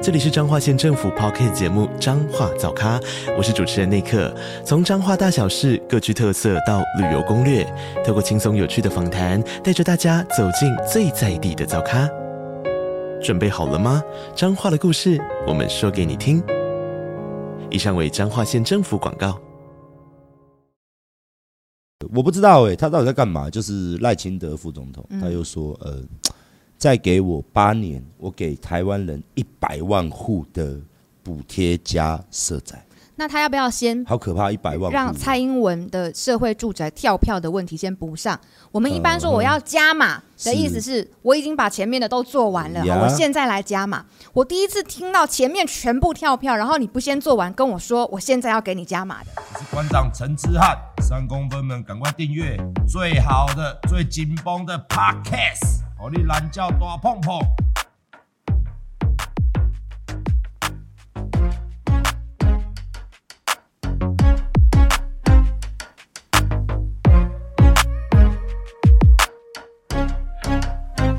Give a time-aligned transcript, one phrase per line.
[0.00, 3.00] 这里是彰化县政府 Podcast 节目《彰化早咖》，
[3.36, 4.32] 我是主持人内克。
[4.64, 7.66] 从彰化大小事各具特色到旅游攻略，
[8.06, 12.08] 透过轻松有趣的访谈，带着大家走进最在地的早咖。
[13.20, 14.00] 准备好了吗？
[14.36, 16.40] 彰化的故事，我们说给你听。
[17.68, 19.36] 以上为彰化县政府广告。
[22.14, 23.50] 我不知道哎、欸，他到底在干嘛？
[23.50, 26.00] 就是赖清德副总统，他又说呃。
[26.78, 30.80] 再给我八年，我给台湾人一百万户的
[31.24, 32.87] 补贴加社宅。
[33.18, 34.04] 那他要不要先？
[34.04, 38.38] 好可怕，一百万让蔡英文的社会住宅跳票的问题先补上。
[38.70, 44.06] 我们一般说我要加码的意思是，我已经把前面的都做完了，我现在来加码。
[44.32, 49.30] 我第一次听到前面全部跳票，然后你不先做完跟我说，我现在要给你加码的。
[49.36, 52.56] 我是馆长陈之汉，三公分们赶快订阅
[52.88, 55.82] 最好的、最紧绷的 Podcast。
[56.00, 57.40] 我的懒叫大碰碰。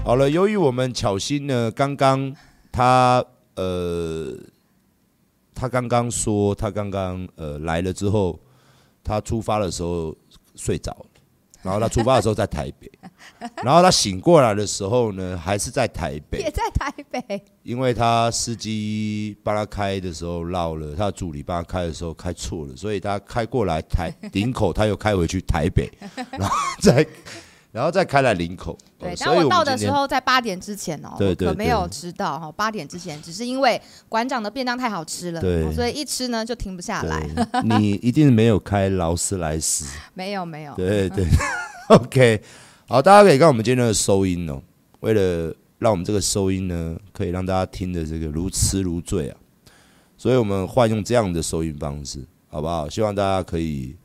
[0.10, 2.36] 好了，由于我们巧心呢，刚刚
[2.72, 4.36] 他呃，
[5.54, 8.40] 他刚刚说他刚刚呃来了之后，
[9.04, 10.16] 他出发的时候
[10.56, 11.06] 睡着了。
[11.62, 12.92] 然后他出发的时候在台北，
[13.64, 25.88] 然后他醒过来的时候呢，还是在台北，也在台北，因为他司机帮他开的时候绕了，他助理帮他开的时候开错了，所以他开过来台 顶口，他又开回去台北，
[26.32, 27.06] 然后再。
[27.72, 32.52] 然后再开来林口，对，但我到的时候在八点之前哦，对对，可没有迟到哈。
[32.52, 37.24] 八点之前，只是因为馆长的便当太好吃了，对，所以一吃呢就停不下来。
[37.64, 39.86] 你一定没有开劳斯莱斯，
[40.16, 40.74] 没有没有。
[40.74, 41.28] 对对，
[41.90, 42.42] OK，
[42.88, 44.60] 好，大家可以看我们今天的收音哦。
[45.02, 49.38] 为了让我们这个收音呢，可以让大家听的这个如痴如醉啊，
[50.18, 52.90] 所以我们换用这样的收音方式，好不好？
[52.90, 53.96] 希望大家可以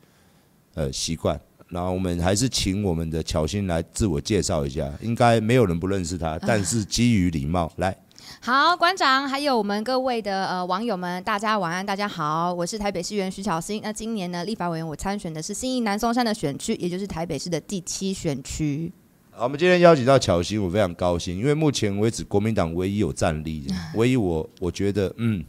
[0.75, 1.41] 呃习惯。
[1.69, 7.97] 然后我们还是请我们的巧心来自我介绍一下，应该没有人不认识他，但是基于礼貌，来。
[8.39, 13.81] 好，馆长，还有我们各位的呃网友们，大家晚安，大家好，我是台北市议员徐巧芯。
[13.83, 18.91] 那今年呢，立法委员我参选的是新义南松山的选区，也就是台北市的第七选区。
[19.31, 25.43] 好，我们今天邀请到巧芯，我非常高兴，因为目前为止国民党唯一有战力，唯一我我觉得，嗯，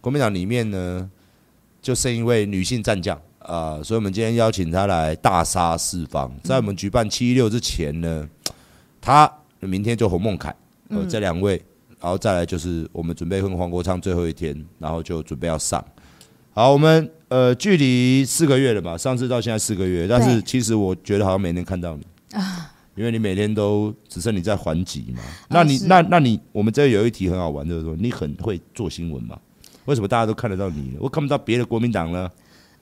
[0.00, 1.10] 国民党里面呢，
[1.82, 3.20] 就剩一位女性战将。
[3.46, 6.30] 啊，所以我们今天邀请他来大杀四方。
[6.42, 8.28] 在我们举办七一六之前呢，
[9.00, 10.54] 他明天就洪孟凯，
[10.88, 11.52] 呃，这两位，
[12.00, 15.84] 然后再来就是我们准备跟黄国昌最后一天，然后就准备要上。
[16.52, 18.98] 好，我们呃距离四个月了吧？
[18.98, 22.04] 上次到现在四个月，但是其实我觉得好像每天看到你
[22.36, 25.22] 啊，因为你每天都只剩你在还击嘛。
[25.50, 29.38] 那你那那你我们这有一题很好玩，就是说你很会做新闻嘛？
[29.84, 30.96] 为什么大家都看得到你？
[30.98, 32.28] 我看不到别的国民党呢？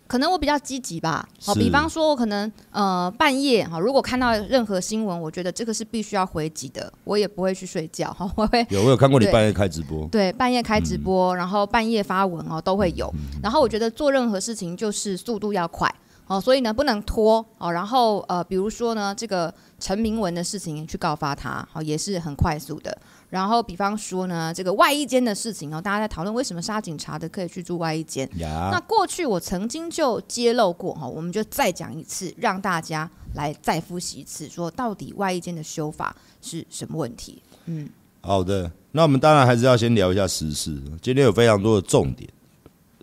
[0.06, 15.92] 可能我比较积极吧，好，比方说，我可能呃半夜哈，如果看到任何新闻，我觉得这个是必须要回击的，我也不会去睡觉哈， 我会有我有看过你半夜开直播，对，半夜开直播，然后半夜发文哦都会有，然后我觉得做任何事情就是速度要快
[16.26, 22.96] 哦，所以呢不能拖哦，然后呃比如说呢这个陈明文的事情去告发他，好也是很快速的。
[23.34, 28.30] 然后，比方说呢，这个外衣间的事情哦，大家在讨论为什么杀警察的可以去住外衣间。
[28.38, 37.42] 那过去我曾经就揭露过哈，我们就再讲一次，让大家来再复习一次，说到底外衣间的修法是什么问题？
[37.64, 37.90] 嗯，
[38.20, 40.80] 好的，那我们当然还是要先聊一下时事。
[41.02, 42.30] 今天有非常多的重点，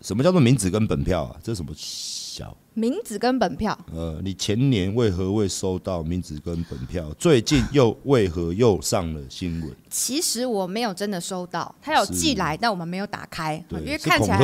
[0.00, 1.36] 什么叫做名字跟本票啊？
[1.42, 2.21] 这是什么小？
[2.74, 7.12] 名纸跟本票，呃，你前年为何未收到名纸跟本票？
[7.18, 9.70] 最近又为何又上了新闻？
[9.90, 14.38] 其实我没有真的收到，他有寄来，但我们没有打开，因为看起来，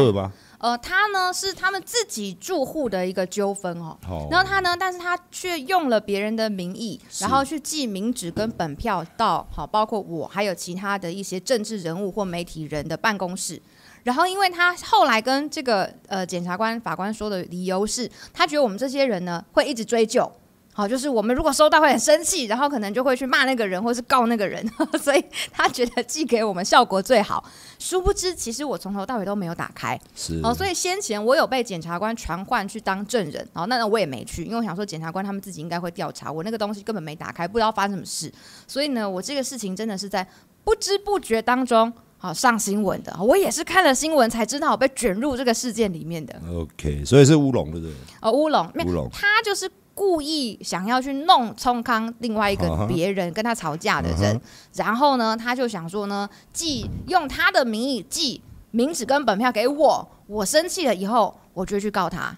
[0.58, 3.96] 呃，他呢是他们自己住户的一个纠纷哦。
[4.30, 13.62] 然后他呢，但是他却用了别人的名义，然后去寄名纸跟本票到好，包括我还有其他的一些政治人物或媒体人的办公室。
[14.08, 20.32] 然后，因为他后来跟这个呃检察官、法官说的理由是，他觉得我们这些人呢会一直追究，
[20.72, 24.66] 好，就是我们如果收到会很生气，然后可能就会去骂那个人，或是告那个人，
[24.98, 25.22] 所以
[25.52, 27.44] 他觉得寄给我们效果最好。
[27.78, 30.00] 殊不知，其实我从头到尾都没有打开。
[30.16, 38.32] 是哦，所以先前我有被检察官传唤去当证人，然后那那我也没去，因为我想说检察官他们自己应该会调查我那个东西根本没打开，不知道发生什么事。
[38.66, 40.26] 所以呢，我这个事情真的是在
[40.64, 43.16] 不知不觉当中好上新闻的。
[43.20, 46.34] 我也是看了新闻才知道我被卷入这个事件里面的。
[46.52, 47.94] OK，所以是乌龙对不对？
[48.20, 49.70] 哦，乌龙，乌龙，他就是。
[49.98, 54.40] 故意想要去弄冲康另外一个别人跟他吵架的人，
[54.76, 62.32] 然后呢，他就想说呢，寄用他的名义寄名纸跟本票给我，我生气了以后，我就去告他，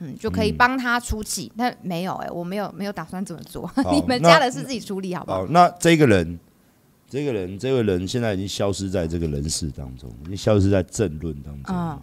[0.00, 1.50] 嗯，就可以帮他出气。
[1.56, 5.46] 但没有哎，我没有没有打算这么做， 你们家的事自己处理好不好？
[5.46, 6.38] 那这个人，
[7.08, 12.02] 这个人，这位人现在已经消失在这个人世当中，已经消失在政论当中，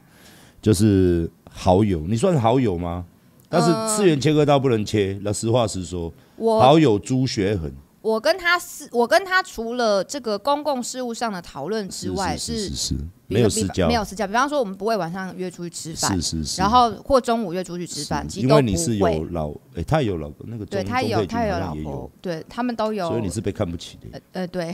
[0.61, 3.05] 就是好友，你算好友吗？
[3.49, 7.71] 但是次元切割刀不能切，那实话实说，我好友朱学恒，
[8.01, 12.97] 我跟他是，我跟他除了这个公共事务上的讨论之外，是是，是，是，是。
[13.27, 14.27] 没有私交，没有私交。
[14.27, 16.61] 比方说，我们不会晚上约出去吃饭，是是是。
[16.61, 18.27] 然后或中午约出去吃饭。
[18.35, 23.07] 因为你是有老，哎、欸，他也有老婆，那个对他有他有老婆，对他们都有。
[23.07, 24.21] 所以你是被看不起的。
[24.33, 24.65] 呃呃，对，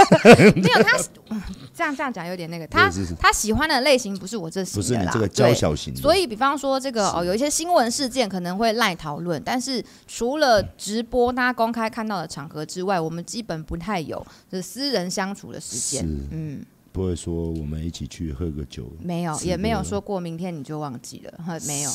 [0.54, 0.98] 没有他
[1.72, 5.94] 这样这样讲有点那个，他他喜欢的类型不是我这不是你这个娇小型。
[5.96, 14.18] 所以，比方说这个哦，有一些新闻事件可能会赖讨论，但是除了直播大家公开看到的场合之外，我们基本不太有
[14.50, 16.64] 就是私人相处的时间，嗯。
[16.92, 21.32] 不会说我们一起去喝个酒，没有，也没有说过明天你就忘记了，
[21.66, 21.90] 没有，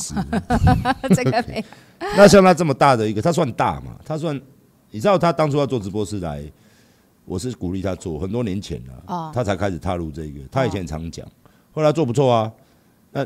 [1.16, 1.64] 这个没有。
[2.18, 3.96] 那像他这么大的一个，他算大嘛？
[4.04, 4.36] 他算，
[4.90, 6.44] 你知道他当初要做直播是来，
[7.26, 10.40] 我是鼓励他做，很多年前了，哦，他才开始踏入这个。
[10.52, 11.26] 他以前常讲，
[11.72, 12.52] 后来做不错啊，
[13.12, 13.26] 那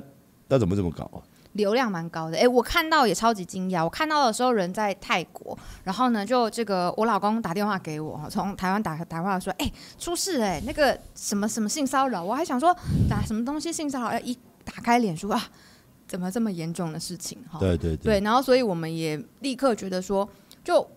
[0.49, 1.23] 那怎么这么搞啊？
[1.53, 3.83] 流量蛮高的，哎、欸，我看到也超级惊讶。
[3.83, 12.73] 我看到的时候人在泰国，然后呢，就这个我老公打电话给我，从台湾打打电话说，哎、欸，出事哎、欸，那个什么什么性骚扰，我还想说
[13.09, 14.33] 打什么东西性骚扰，一
[14.63, 15.43] 打开脸书啊，
[16.07, 17.37] 怎么这么严重的事情？
[17.49, 20.27] 哈，对对对，对，然后所以我们也立刻觉得说，
[20.63, 20.87] 就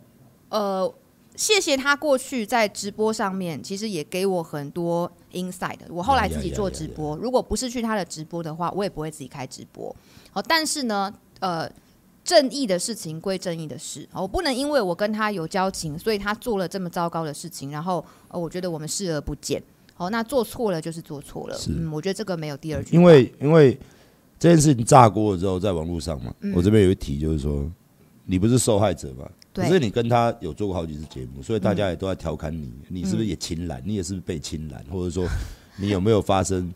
[0.50, 0.94] 呃，
[1.34, 5.78] 谢谢他过去在直播上面，其实也给我很多 inside。
[5.88, 9.94] 我后来自己做直播，如果不是去他的直播的话，我也不会自己开直播。
[10.34, 11.70] 哦，但是呢，呃，
[12.22, 19.62] 正义的事情归正义的事，我不能因为我跟他有交情，所以他做了这么糟糕的事情，然后呃，我觉得我们视而不见。
[19.94, 22.94] 好，那做错了就是做错了，嗯，我觉得这个没有第二句。
[22.94, 23.78] 因为因为
[24.38, 27.70] 这件事情炸锅了之后，在网络上嘛，嗯，我这边有一题就是说，
[28.24, 29.30] 你不是受害者嘛？
[29.54, 33.80] 可是你跟他有做过好几次节目，所以大家也都在调侃你，你是不是也侵染？
[33.86, 34.84] 你也是不是被侵染？
[34.90, 35.28] 或者说
[35.76, 36.74] 你有没有发生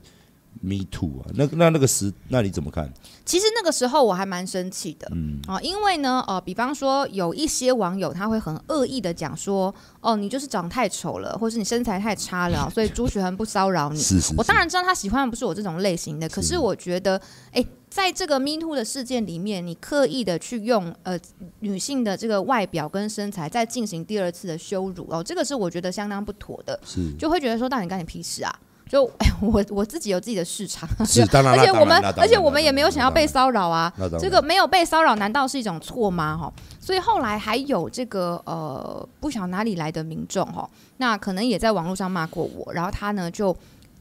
[0.61, 2.93] ？Me too 啊，那那那个时，那你怎么看？
[3.25, 13.99] 其实那个时候我还蛮生气的，嗯啊，因为呢，呃，比方说有一些网友他会很恶意的讲说，哦，你就是长太丑了，或是你身材太差了， 所以朱学恒不骚扰你。
[13.99, 14.35] 是是是。
[14.37, 17.21] 我当然知道他喜欢的不是我这种类型的，可是我觉得，
[17.53, 21.19] 哎，在这个 Me too 的事件里面，你刻意的去用呃
[21.61, 28.59] 女性的这个外表跟身材再进行第二次的羞辱，哦，这个是我觉得相当不妥的，是就会觉得说，到底干你屁事啊？
[28.89, 33.93] 就哎，我我自己有自己的市场，是当然，而且我们而且我们也没有想要被骚扰啊。
[34.19, 36.37] 这个没有被骚扰，难道是一种错吗？
[36.37, 43.55] 哈，所以后来还有这个呃，不晓得哪里来的民众哈，那可能也在网络上骂过我，然后他呢就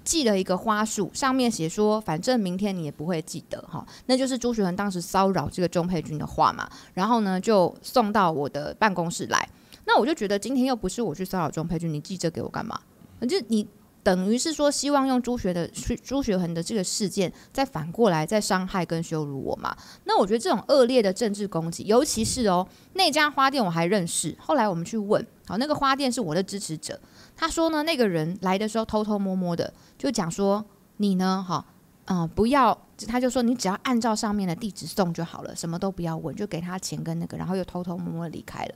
[0.06, 9.50] 寄了一个花束，上面写说，反正明天你也不会记得哈，那就是朱学恒当时骚扰这个钟佩君的话嘛，然后呢就送到我的办公室来，
[9.86, 12.80] 那我就觉得今天又不是我去骚扰钟佩君，你寄这给我干嘛？
[13.28, 13.68] 就你。
[14.08, 15.68] 等于是说，希望用朱学的
[16.02, 19.76] 朱学恒的这个事件，再反过来再伤害跟羞辱我嘛？
[20.06, 24.34] 那我觉得这种恶劣的政治攻击，尤其是哦，那家花店我还认识。
[24.40, 26.98] 后来我们去问，好，那个花店是我的支持者，
[27.36, 30.64] 他说呢，那个人来的时候偷偷摸摸的，就讲说
[30.96, 31.66] 你呢，哈，
[32.06, 38.76] 嗯，不要，他就说你只要按照上面的地址送就好了，什么都不要问，就给他钱跟那个，然后又偷偷摸摸离开了。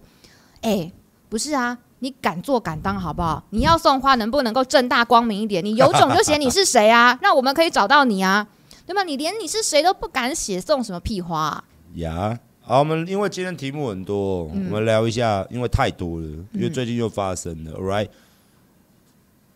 [0.59, 0.91] 哎，
[1.31, 1.79] 不是啊。
[2.03, 3.43] 你敢做敢当好不好？
[3.51, 5.63] 你要送花，能不能够正大光明一点？
[5.63, 8.47] 你有种就写你是谁啊，让我们可以找到你啊，
[8.87, 9.03] 对吗？
[9.03, 11.63] 你连你是谁都不敢写，送什么屁花啊？
[11.93, 17.73] 呀，好，我们因为今天题目很多，我们聊一下，因为太多了，因为最近又发生了。
[17.73, 18.09] All right，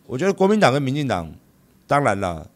[0.06, 1.28] 我觉得国民党跟民进党，
[1.88, 2.48] 当然了，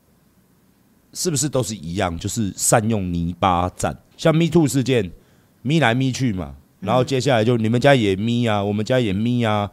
[1.12, 2.16] 是不是都是一样？
[2.16, 5.10] 就是善用泥巴战，像 Me Too 事件，
[5.62, 6.54] 咪来咪去嘛。
[6.80, 9.70] 然后接下来就你们家也咪啊，我们家也咪啊，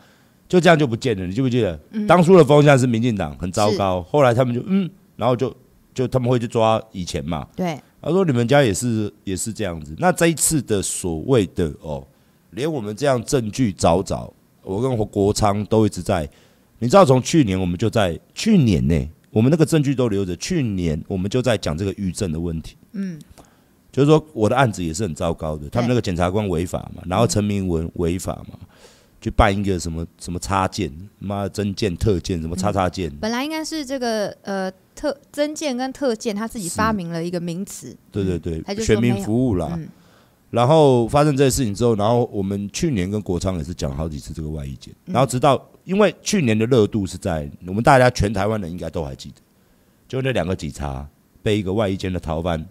[0.47, 1.25] 就这样就不见了。
[1.25, 1.79] 你记不记得？
[1.91, 5.55] 嗯、当初的风向是民进党很糟糕，后来他们就嗯，然后就
[5.93, 7.47] 就他们会去抓以前嘛。
[7.55, 9.95] 对，他说你们家也是也是这样子。
[9.97, 12.05] 那这一次的所谓的哦
[12.51, 14.33] 连我们这样证据找找，
[14.63, 16.29] 我跟国昌都一直在。
[16.79, 20.35] 你知道，从去年我们就在去年呢、欸，我们那个证据都留着。
[20.35, 22.75] 去年我们就在讲这个预证的问题。
[22.91, 23.19] 嗯，
[23.97, 28.57] 就是说我的案子也是很糟糕的，他们那个检察官违法嘛，然后陈明文违法嘛。
[29.19, 33.17] 去办一个什么什么插件，妈增件特件，什么叉叉件、嗯。
[33.19, 37.97] 本来应该是这个呃特增件跟特件，他自己发明了一个名词。
[38.11, 39.89] 对对对，全民服务啦、嗯。
[40.51, 49.41] 然后发生这些事情之后，然后我们去年跟国昌也是讲好几次这个外衣件，然后直到因为去年的热度是在我们大家全台湾人应该都还记得，
[50.07, 51.05] 就那两个警察
[51.41, 52.63] 被一个外衣间的逃犯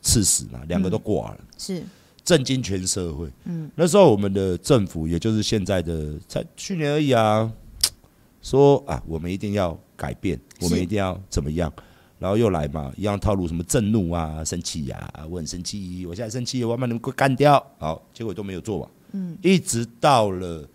[0.00, 1.38] 刺死嘛，两个都挂了。
[1.40, 1.82] 嗯、是。
[2.24, 3.26] 震惊全社会。
[3.44, 7.50] 嗯，那时候我们的政府，也就是现在的，才去年而已啊，
[8.42, 11.72] 说啊，我们一定要改变，我们一定要怎么样，
[12.18, 18.90] 然后又来嘛，一样套路，什么震怒啊、生气呀，我很生气，我现在生气，我要把你们给干掉，好，结果都没有做完。
[19.12, 20.68] 嗯，一直到了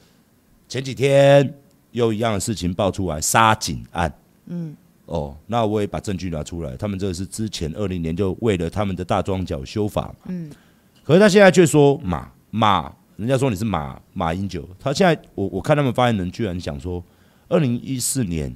[0.68, 1.54] 前几天，
[1.92, 4.12] 又一样的事情爆出来，杀警案。
[4.48, 10.16] 嗯，哦，那我也把证据拿出来，他们这个是之前二零年就为了他们的大庄脚修法嘛。
[10.28, 10.50] 嗯。
[11.04, 14.68] 可是他现在却说马马，人家说你是马马英九。
[14.80, 17.04] 他现在我我看他们发言人居然讲说，
[17.50, 18.56] 二零一四年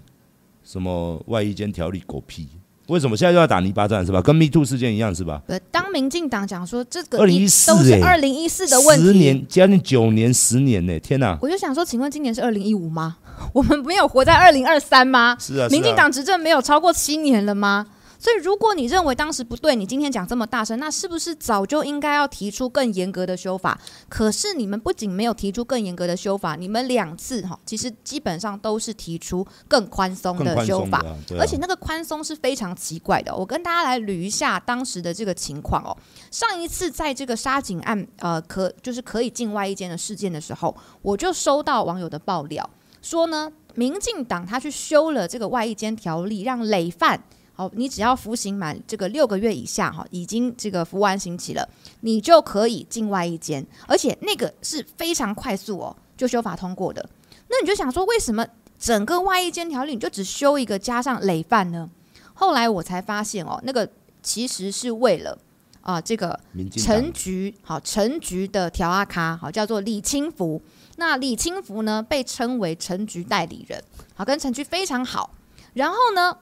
[0.63, 2.47] 什么外衣间条例狗屁，
[2.87, 4.21] 为什么现在又要打泥巴战是吧？
[4.21, 5.43] 跟 Me Too 事件一样是吧？
[5.69, 11.37] 当民进党讲说这个二零一四都是二零一四的问题，十年将近九年十年呢，天哪！
[11.41, 13.17] 我就想说，请问今年是二零一五吗？
[13.53, 15.35] 我们没有活在二零二三吗？
[15.39, 17.85] 是啊，民进党执政没有超过七年了吗？
[18.19, 23.79] 所以，如果你认为当时不对，你今天讲这么大声，那是不是早就应该要提出更严格的修法？
[24.09, 31.05] 可是你们不仅没有提出更严格的修法，你们两次哈，其实基本上都是提出更宽松的修法，
[31.39, 33.33] 而且那个宽松是非常奇怪的。
[33.35, 35.95] 我跟大家来捋一下当时的这个情况哦。
[36.31, 42.67] 上一次在这个沙井案呃可就是可以进外一间的事件的时候，我就收到网友的爆料
[43.01, 47.23] 说呢，民进党他去修了这个外役监条例，让累犯。
[47.53, 51.67] 好，你只要服刑满这个六个月以下，哈，已经这个服完刑期了，
[52.01, 57.03] 你就可以进外役监，而且那个是非常快速哦，就修法通过的。
[57.47, 58.45] 那你就想说，为什么
[58.77, 61.89] 整个外役监条例你就只修一个加上累犯呢？
[62.35, 63.89] 后来我才发现哦，那个
[64.21, 65.35] 其实是为了
[65.81, 66.39] 啊、呃，这个
[66.75, 70.61] 陈局好，陈局的条阿卡好，叫做李清福。
[70.99, 73.83] 那李清福呢，被称为陈菊代理人，
[74.15, 75.29] 好，跟陈菊非常好。
[75.73, 76.35] 然后呢，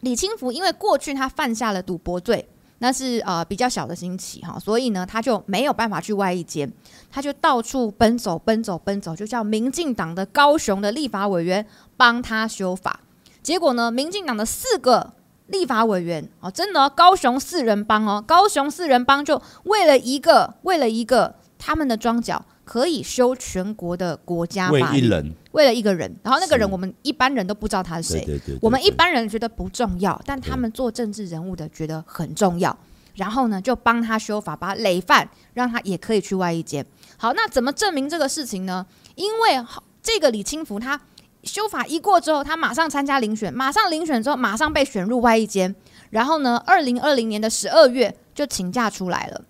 [0.00, 2.48] 李清福因为过去他犯下了赌博罪，
[2.78, 6.72] 那是呃比较小的刑期哈，所以呢他就没有办法去外役监，
[7.10, 11.66] 他就到处奔走奔走奔走，就叫民进党的高雄的立法委员
[11.98, 13.00] 帮他修法。
[13.42, 15.12] 结果呢，民进党的四个
[15.48, 22.42] 立法委员哦，真的高雄四人帮哦，高雄四人帮就为了一个为了一个他们的庄脚。
[22.64, 32.76] 可以修全国的国家法律，为一人，为了一个人，然后那个人我们一般人都不知道他是谁，对对对对对，我们一般人觉得不重要，但他们做政治人物的觉得很重要，
[33.16, 36.84] 然后呢就帮他修法，把累犯让他也可以去外一监。
[37.18, 38.86] 好，那怎么证明这个事情呢？
[39.14, 39.64] 因为
[40.02, 40.98] 这个李清福他
[41.42, 45.74] 修法一过之后，他马上参加遴选，马上遴选之后马上被选入外一监，
[46.08, 49.42] 然后呢，二零二零年的十二月就请假出来了，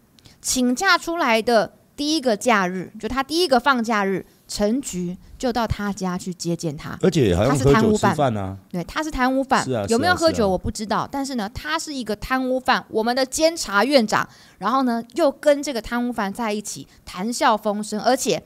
[0.43, 1.75] 请假出来的。
[1.97, 8.37] 第一个假日，就他第一个放假日，陈菊就到他家去接见他，而且还他是贪污犯。
[8.37, 18.43] 啊，对，他是贪污犯，有没有喝酒我不知道，但是呢，他是一个贪污犯，我们的监察院长，然后呢，又跟这个贪污犯在一起谈笑风生，而且。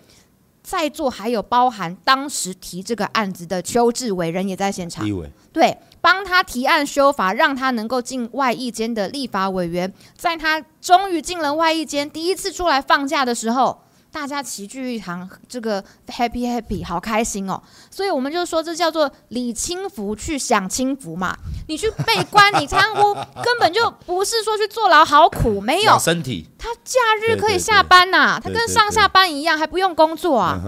[0.61, 5.03] 在座还有包含当时提这个案子的邱志伟人也在现场，
[5.51, 13.83] 对，帮他提案修法，让他能够进外役间的立法委员，在他终于进了外役间，第一次出来放假的时候。
[14.11, 21.37] 大家齐聚一堂，这个 happy happy 好开心哦，所以我们就说这叫做李清福去享清福嘛。
[21.69, 23.15] 你去被关，你贪污，
[23.45, 30.59] 根本就不是说去坐牢好苦，没有身体，他假日可以下班呐、啊，他跟上下班一样，还不用工作啊。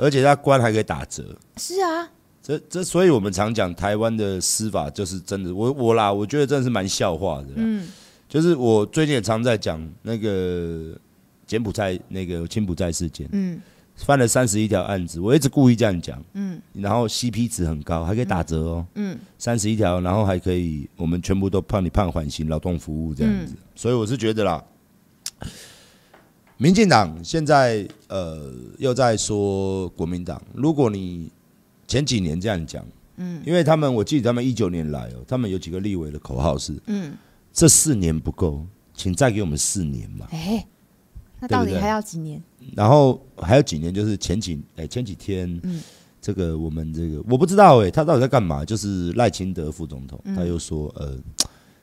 [0.00, 1.22] 而且他关还可以打折。
[1.56, 2.08] 是啊，
[2.42, 7.48] 这这，所以我们常讲台湾的司法就是真的，我我啦，我觉得真的是蛮笑话的。
[7.56, 7.88] 嗯，
[8.28, 10.96] 就是我最近也常在讲那个。
[11.44, 13.60] 柬埔寨那个柬埔寨事件，嗯，
[13.96, 24.64] 犯了三十一条案子，我一直故意这样讲，嗯，然后 CP 值很高，还可以打折哦，嗯，三十一条，然后还可以，我们全部都判你判缓刑、劳动服务这样子，所以我是觉得啦，
[26.56, 31.30] 民进党现在呃又在说国民党，如果你
[31.92, 32.82] 前几年这样讲，
[33.16, 37.12] 嗯，因为他们我记得他们一九年来哦，他们有几个立委的口号是，嗯，
[37.52, 40.66] 这四年不够，请再给我们四年嘛，欸
[41.38, 42.42] 那到底还要几年？
[42.74, 45.82] 然后还有几年，就是前几哎前几天，嗯，
[46.18, 48.64] 这个我们这个我不知道哎，他到底在干嘛？
[48.64, 51.14] 就是赖清德副总统，他又说呃，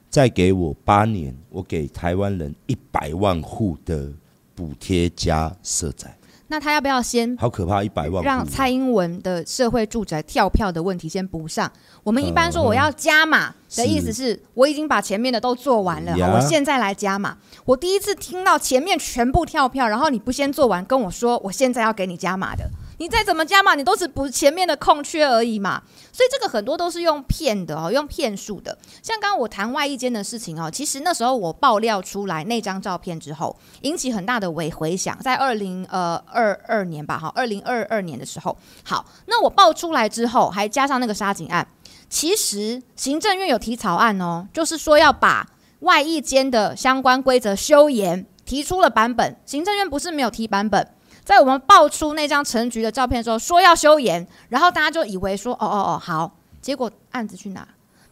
[0.09, 4.11] 再给我八年，我给台湾人一百万户的
[4.55, 6.17] 补贴加社宅。
[6.49, 7.37] 那他要不要先？
[7.37, 11.71] 好可怕，一百万让蔡英文的社会住宅跳票的问题先补上。
[12.03, 17.37] 我们一般说我要加码的意思是，我已经把前面的都做完了，我现在来加码。
[17.65, 22.69] 我第一次听到前面全部跳票，然后你不先做完，跟我说我现在要给你加码的。
[22.99, 25.81] 你再怎么加码，你都是补前面的空缺而已嘛。
[26.11, 28.77] 所以这个很多都是用骗的哦，用骗术的。
[29.01, 41.65] 像刚刚我谈外役间的事情哦，其实那时候我爆料出来那张照片之后，引起很大的回回响，在二零呃二二年吧，哈，二零二二年的时候，好，那我爆出来之后，还加上那个杀警案，
[42.09, 45.47] 其实行政院有提草案哦，就是说要把
[45.79, 50.85] 外役间的相关规则修严，提出了版本，行政院不是没有提版本。
[51.29, 57.67] 在我们爆出那张陈局的照片的时候，说要修严，然后大家就以为说，哦哦哦，好，结果案子去哪？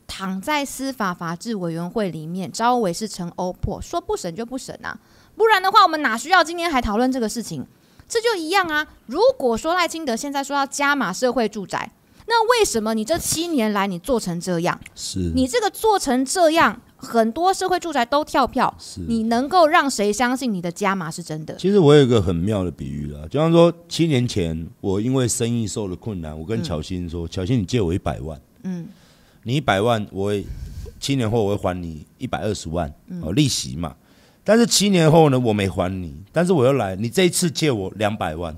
[0.05, 4.99] 躺在司法法制委员会里面，招委是陈欧破，说不审就不审啊，
[5.35, 7.65] 不然的话，我们哪需要今天还讨论这个事情？
[8.07, 8.85] 这就一样啊。
[9.07, 11.91] 如果说赖清德现在说要加码社会住宅，
[12.27, 14.79] 那为什么你这七年来你做成这样？
[14.93, 16.79] 是你这个做成这样？
[16.97, 21.55] 很多社会住宅都跳票，是你能够让谁相信你的加码是真的？
[21.55, 28.87] 其实我有一个很妙的比喻啦，就像说七年前我因为生意受了困难，我跟巧芯说：“巧、嗯、芯，你借我一百万，嗯，
[29.43, 30.45] 你一百万，我会
[30.99, 33.95] 七年后我会还你一百二十万，哦，利息嘛。
[34.43, 38.57] 但是七年后呢，我没还你，但是我又来，你这一次借我两百万。”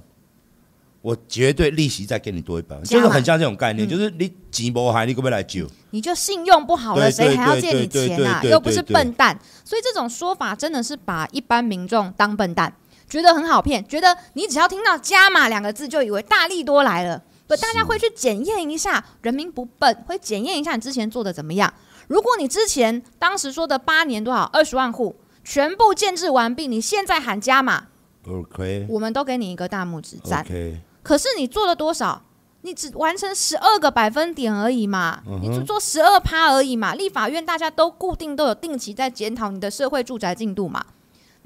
[1.02, 5.66] 我绝对利息再给你多一百万，就是很像这种概念，就是你急不还，你可不可以来救？
[5.92, 8.42] 你就信用不好了，谁还要借你钱啊？
[8.44, 12.74] 又不是笨蛋，所以这种说法真的是把一般民众当笨蛋，
[13.10, 17.24] 觉得很好骗，觉得你只要听到“加码”两个字，就以为大利多来了。
[17.48, 21.74] 不，大家会去检验一下，人民不笨，会检验一下你之前做的怎么样。
[22.08, 27.88] 如果你之前当时说的八年多少二十万户全部建置完毕，你现在喊加码
[28.28, 30.44] ，OK，我们都给你一个大拇指赞。
[30.44, 30.76] Okay.
[31.02, 32.22] 可是你做了多少？
[32.62, 36.94] 你只完成十二个百分点而已嘛，你只做十二趴而已嘛。
[36.94, 40.86] 立法院大家都固定都有定期在检讨你的社会住宅进度嘛。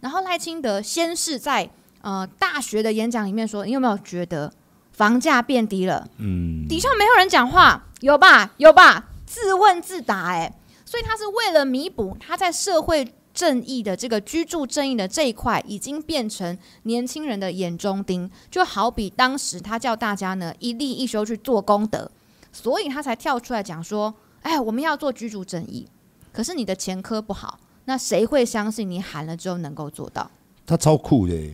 [0.02, 1.70] 然后赖清德先是在
[2.02, 4.52] 呃大学的演讲里面说，你有没有觉得
[4.92, 6.08] 房价变低了？
[6.18, 8.52] 嗯，底下没有人讲话，有吧？
[8.58, 9.06] 有吧？
[9.28, 13.14] 自问自答哎、欸，所以他是为了弥补他在社会。
[13.34, 22.12] 正义的这个居住正义的这一块，已经变成年轻人的眼中钉，就好比当时他叫大家呢一立一休去做功德，
[22.52, 25.88] 所以他才跳出来讲说：“哎，我们要做居住正义。”
[26.32, 30.30] 可是你的前科不好，那谁会相信你喊了之后能够做到？
[30.66, 31.52] 他超酷的，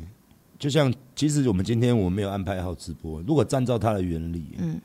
[0.60, 4.80] 就像其实我们今天我们没有安排好直播，如果按照他的原理，嗯，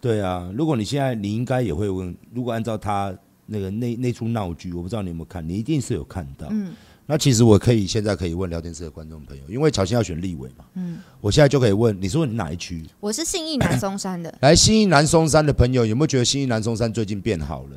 [0.00, 3.16] 对啊，如果你现在你应该也会问，如果按照他。
[3.52, 6.46] 那个那那出闹剧，我不知道你有没有看，你一定是有看到。
[6.50, 6.72] 嗯，
[7.06, 10.64] 那其实我可以现在可以问聊天室的观众朋友，因为巧芯要选立委嘛。
[10.74, 12.84] 嗯，我现在就可以问，你说你哪一区？
[13.00, 14.32] 我是信义南松山的。
[14.40, 17.76] 来，信义南松山的朋友有没有觉得信义南松山最近变好了？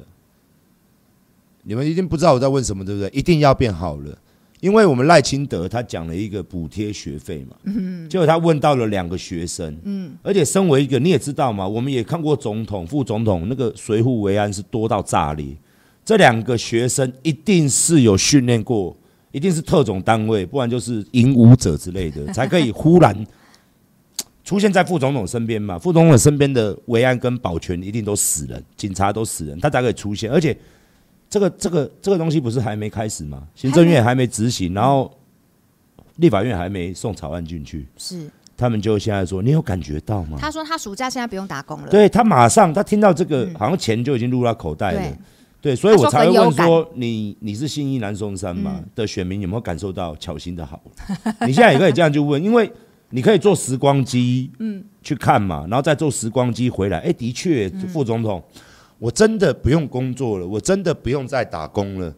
[1.63, 3.09] 你们一定不知道我在问什么，对不对？
[3.09, 4.17] 一定要变好了。
[4.59, 15.53] 因为我们赖清德他讲了一个补贴学费嘛，嗯，结果他问到了两个学生，嗯，而且身为一个你也知道嘛，我们也看过总统、副总统那个随扈维安是多到炸裂，
[16.05, 18.95] 这两个学生一定是有训练过，
[19.31, 23.25] 一定是特种单位，不然就是影武者之类的， 才可以忽然
[24.43, 25.77] 出现在副总统身边嘛。
[25.77, 30.57] 副总统身边的维安跟保全一定都死人，警察都死人，他才可以出现，而且。
[31.29, 33.41] 这个这个这个东西不是还没开始吗？
[33.55, 35.11] 行政院还没执行，然后
[36.17, 40.37] 立法院还没送草案进去，是他们就现在说，你有感觉到吗？
[40.39, 45.17] 他说他暑假现在不用打工了，对他马上他听到这个，好像钱就已经入他口袋了，嗯、
[45.63, 50.81] 对，所以我才会问说，你你是新一南松山嘛的选民有没有感受到巧心的好？
[51.47, 52.69] 你现在也可以这样去问，因为
[53.11, 58.43] 你可以坐时光机，嗯，去看嘛，然后再坐时光机回来，哎，的确，副总统。
[58.99, 62.13] 我真的不用工作了，我真的不用再打工了，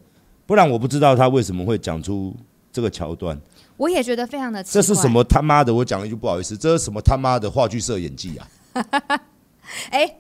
[0.48, 2.36] 不然我不知道他为什么会讲出
[2.72, 3.40] 这个桥段。
[3.78, 4.82] 我也觉得非常的奇怪。
[4.82, 5.72] 这是什么他妈的？
[5.74, 8.48] 我讲了一句不好意思，这是什么他妈的话剧社演技啊？
[9.90, 10.18] 哎、欸，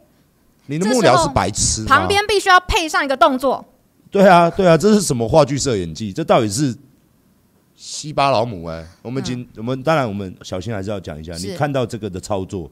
[0.67, 1.85] 你的幕僚是白痴？
[1.85, 3.63] 旁边必须要配上一个动作。
[4.09, 6.13] 对啊，对啊，这是什么话剧社演技？
[6.13, 6.75] 这到底是
[7.75, 8.87] 西巴老母哎、欸？
[9.01, 12.69] 我们今、嗯、我们当然我们小新还是要讲一下，你看到这个的操作。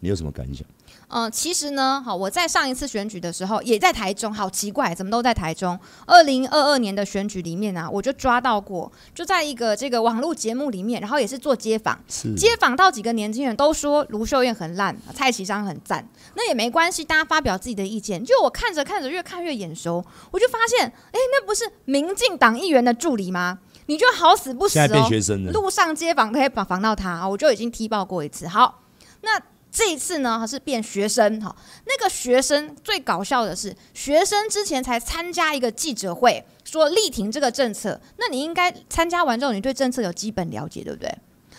[0.00, 0.66] 你有什么感想？
[1.08, 5.78] 嗯，其实呢，好，我在上一次选举的时候也在台中，好奇怪，怎么都在台中。
[6.06, 11.98] 二零二二年的选举里面呢、啊，我就抓到过，就在一个这个网络节目里面，然后也是做街访，
[12.36, 18.24] 街访到几个年轻人都说卢秀燕很烂，蔡其昌很赞，那也没关系，大家发表自己的意见。
[18.24, 23.58] 就我看着看着越看越眼熟，我就发现，哎，那不是民进党议员的助理吗？
[23.86, 28.48] 你就好死不死哦，路上街访可以访访到他啊，我就已经踢爆过一次。
[28.48, 28.80] 好，
[29.20, 29.40] 那。
[29.74, 31.54] 这一次呢，是变学生哈。
[31.84, 38.00] 那个学生最搞笑的是，学生之前才参加一个记者会，说力挺这个政策。
[38.18, 41.12] 那你应该参加完之后，你对政策有基本了解，对不对？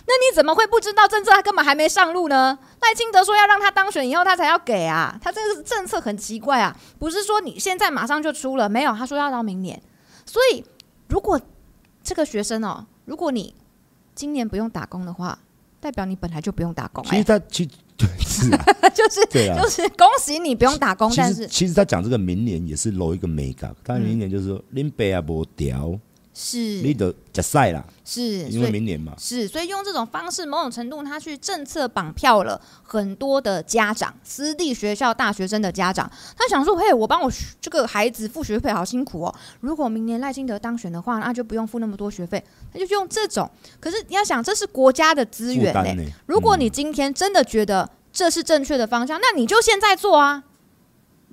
[0.08, 1.32] 那你怎么会不知道政策？
[1.32, 2.58] 他根本还没上路呢。
[2.80, 5.19] 赖清德说要让他当选以后，他才要给啊。
[5.21, 9.82] 他这个政策很奇怪啊，不是说你现在马上就出了，没有，他说要到明年。
[10.25, 10.63] 所以，
[11.10, 11.41] 如果
[12.01, 13.54] 这个学生哦，如果你
[14.13, 15.38] 今年不用打工的话，
[15.82, 17.04] 代表你本来就不用打工。
[17.04, 21.12] 其实他其 对，是啊， 就是对啊，就是恭喜你不用打工。
[21.16, 25.98] 但是其实他讲这个明年也是搂一个美感，他明年就是说林北啊不调，
[26.38, 42.43] 是你得加赛啦，是因为明年嘛，是所以用这种方式，某种程度他去政策绑票了很多的家长，私立学校大学生的家长，他想说，嘿，我帮我这个孩子付学费好辛苦哦，如果明年赖清德当选的话，那就不用付那么多学费，
[42.74, 43.50] 他就用这种。
[43.80, 50.43] 可是你要想，这是国家的资源嘞、欸，如果你今天真的觉得这是正确的方向，那你就现在做啊。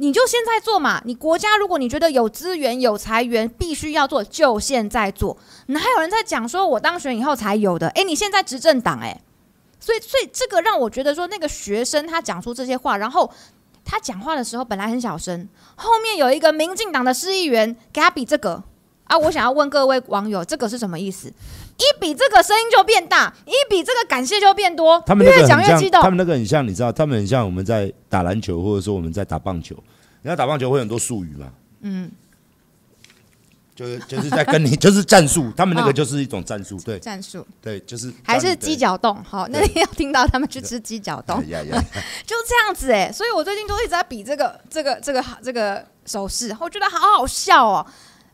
[0.02, 1.00] 你就现在做嘛！
[1.04, 5.38] 你国家如果你觉得有资源有财源，必须要做，就现在做。
[5.66, 7.86] 哪有人在讲说我当选以后才有的？
[7.90, 9.20] 诶，你现在执政党诶，
[9.78, 13.30] 所以所以这个让我觉得说那个学生他讲出这些话，然后
[13.84, 18.60] 他讲话的时候本来很小声，后面有一个民进党的市议员给他比这个
[19.04, 21.28] 啊，我想要问各位网友，这个是什么意思？
[21.28, 26.02] 一比这个声音就变大，一比这个感谢就变多，他们越讲越激动。
[26.02, 29.76] 他们那个很像，你知道，他们很像我们在打篮球，或者说我们在打棒球。
[30.22, 31.52] 你要打棒球会很多术语嘛？
[31.80, 32.10] 嗯，
[33.74, 39.22] 就是就是在跟你 就是战术，他们那个就是一种战术，对，战术，对，就是还是鸡脚洞。
[39.24, 41.42] 好，那你要听到他们去吃鸡脚洞，
[42.24, 43.10] 就这样子哎。
[43.10, 47.86] 所以我最近都一直在比这个这个这个这个手势，我觉得好好笑哦。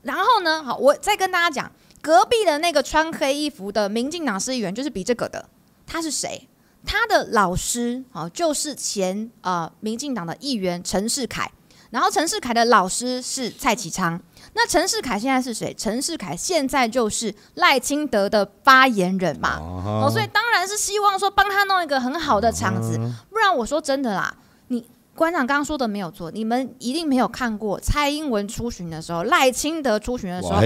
[0.02, 1.70] 然后呢，好，我再跟大家讲。
[2.00, 5.48] 隔壁的那个穿黑衣服的民进党市议员就是比这个的，
[5.84, 6.48] 他是谁？
[6.86, 11.50] 他的老师啊，就是前呃民进党的议员陈世凯，
[11.90, 14.20] 然后陈世凯的老师是蔡启昌。
[14.54, 15.74] 那陈世凯现在是谁？
[15.76, 22.98] 陈世凯现在就是赖清德的发言人嘛，哦，所以当然是希望说帮他弄一个很好的场子，
[23.30, 24.34] 不然我说真的啦，
[24.68, 24.84] 你。
[25.14, 30.60] 馆长刚刚说的没有错，你们一定没有看过蔡英文出巡的时候，赖清德出巡的时候，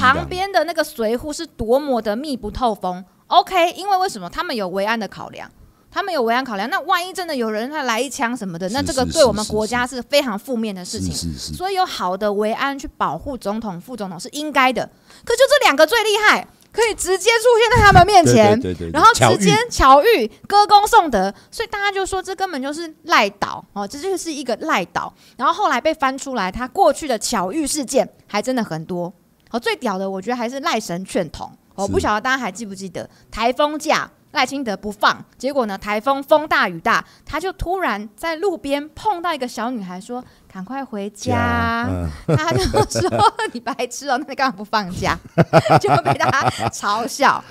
[0.00, 3.04] 旁边的那个随扈是多么的密不透风。
[3.26, 4.26] OK，因为为什么？
[4.30, 5.50] 他们有维安的考量，
[5.90, 6.68] 他们有维安考量。
[6.70, 11.14] 那万一真的有人他来一枪什么的，那这个对我们国家是非常负面的事情。
[11.34, 14.84] 所以有好的维安去保护总统、副总统是应该的。
[15.24, 16.46] 可就这两个最厉害。
[16.70, 18.50] 可以直接出现在他们面前，
[18.92, 25.12] 然后直接巧遇歌功颂德，所以大家就说这根本就是赖倒哦，这就是一个赖倒。
[25.36, 29.12] 然后后来被翻出来，他过去的巧遇事件还真的很多。
[29.50, 31.50] 哦，最屌的我觉得还是赖神劝统。
[31.74, 34.08] 我不晓得大家还记不记得台风假。
[34.32, 35.76] 赖清德不放，结果呢？
[35.78, 41.86] 台风风大雨大，他就突然在路边碰到一个小女孩，说：“赶快回家。
[41.88, 43.10] 嗯” 他就说
[43.52, 45.18] ：“你白痴哦，那你干嘛不放假？”
[45.80, 47.42] 就被大家嘲笑。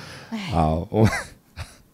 [0.51, 1.11] 好，我们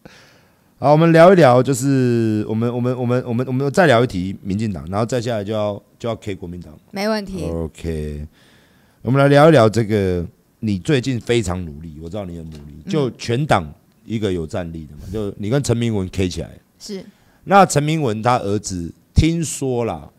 [0.80, 6.78] 好，我们聊一聊，就是我们我们我们我们我们再聊一题民进党，然后再下来就要就要 K 国民党。
[6.92, 7.46] 没问题。
[7.46, 8.28] OK，
[9.02, 10.26] 我们来聊一聊这个，
[10.60, 13.66] 你最近非常努力，我知道你很努力，就全党。
[14.06, 16.50] 一个有战力的嘛，就你跟陈明文 K 起来。
[16.80, 17.04] 是。
[17.44, 20.12] 那陈明文他儿子听说了，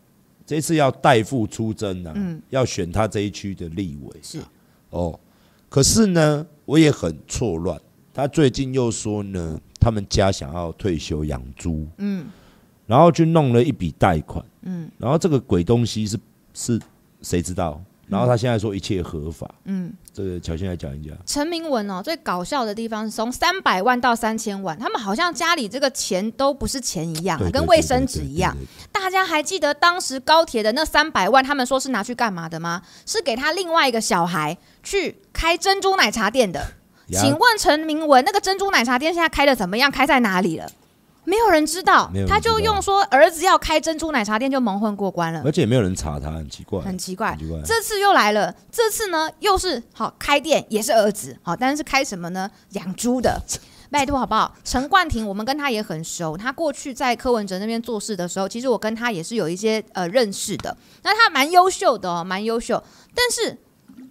[0.45, 4.39] 这次要代父出征了，嗯，要选他这一区的立委是。
[4.91, 5.19] 哦，
[5.69, 7.79] 可是呢，我也很错乱。
[8.13, 12.25] 他最近又说呢，他们家想要退休养猪，嗯，
[12.87, 16.17] 然后去弄了一笔贷款，嗯，然后这个鬼东西是
[16.53, 16.79] 是
[17.21, 17.83] 谁知道？
[18.07, 21.13] 然后他现在说一切合法，嗯，这个巧心来讲一讲。
[21.25, 28.55] 陈明文哦，最搞笑的地方是从三百万到三千万，他们好像家里这个钱都不是钱一样，跟卫生纸一样。
[28.93, 32.81] 大家还记得当时高铁的那三百万，他们说是拿去干嘛的吗？
[33.05, 36.65] 是给他另外一个小孩去开珍珠奶茶店的。
[37.09, 39.91] 请问陈明文，那个珍珠奶茶店现在开的怎么样？
[39.91, 40.67] 开在哪里了？
[41.25, 47.35] 没有人知道，他就用说儿子要开珍珠奶茶店就蒙混过关了，而且也没有人查他，很奇怪，很奇怪。
[47.37, 52.49] 奇怪，这次又来了，这次呢又是好开店，也是儿子好，但是开什么呢？
[52.69, 53.41] 养猪的。
[53.91, 54.53] 拜托好不好？
[54.65, 60.75] 陈冠廷，我们跟他也很熟，他过去在柯文哲那边做事的时候，其实我跟他也是有一些呃认识的。
[61.03, 62.83] 那他蛮优秀的哦，蛮优秀，
[63.13, 63.57] 但是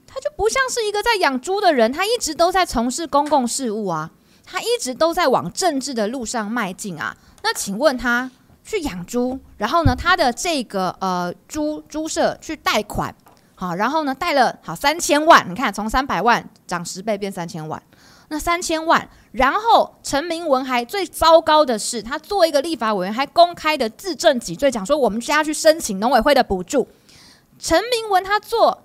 [0.06, 4.10] 他就不像是一个在养猪的人，他一直都在从事公共事务啊，
[4.44, 7.16] 他一直都在往政治的路上迈进啊。
[7.42, 8.30] 那请问他
[8.64, 13.14] 去养猪，然后呢，他的这个呃猪猪舍去贷款，
[13.54, 17.82] 好，然后呢贷了好三千万，你看从三百万涨十倍变三千万，
[18.28, 26.88] 那三千万，然后陈明文还最糟糕的是，他做一个立法委员还公开的自证己罪，讲说我们家去申请农委会的补助。
[27.58, 28.82] 陈明文他做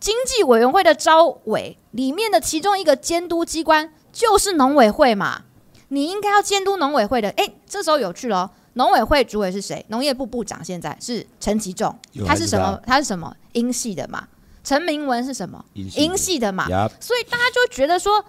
[0.00, 5.42] 经济委员会的招委里面的其中一个监督机关就是农委会嘛。
[5.88, 8.50] 你应该要监督农委会的，哎，这时候有趣了。
[8.72, 9.84] 农委会主委是谁？
[9.90, 11.96] 农业部部长现在是陈其仲，
[12.26, 12.80] 他是什么？
[12.86, 13.36] 他是什么？
[13.52, 14.26] 英系的嘛。
[14.64, 15.64] 陈明文是什么？
[15.74, 16.66] 英系的嘛。
[16.98, 18.24] 所以大家就觉得说，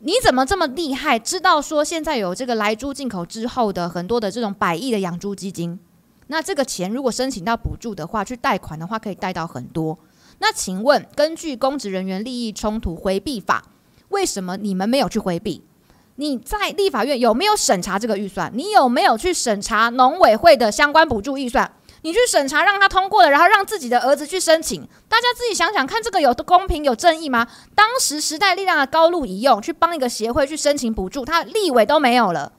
[0.00, 1.18] 你怎么这么厉害？
[1.18, 5.80] 知道说现在有这个来猪进口之后的很多的这种百亿的养猪基金，
[6.28, 9.98] 那这个钱如果申请到补助的话，去贷款的话，可以贷到很多。
[10.38, 13.64] 那请问，根据公职人员利益冲突回避法，
[14.12, 15.64] 为什么你们没有去回避？
[16.16, 18.52] 你在立法院有没有审查这个预算？
[18.54, 21.72] 你有没有去审查农委会的相关补助预算？
[22.02, 27.46] 你去审查让他通过了，然后让自己的儿子去申请，大家自己想想看，这个有公平有正义吗？
[27.74, 32.52] 当时时代力量的高路一用去帮一个协会去申请补助，他立委都没有了，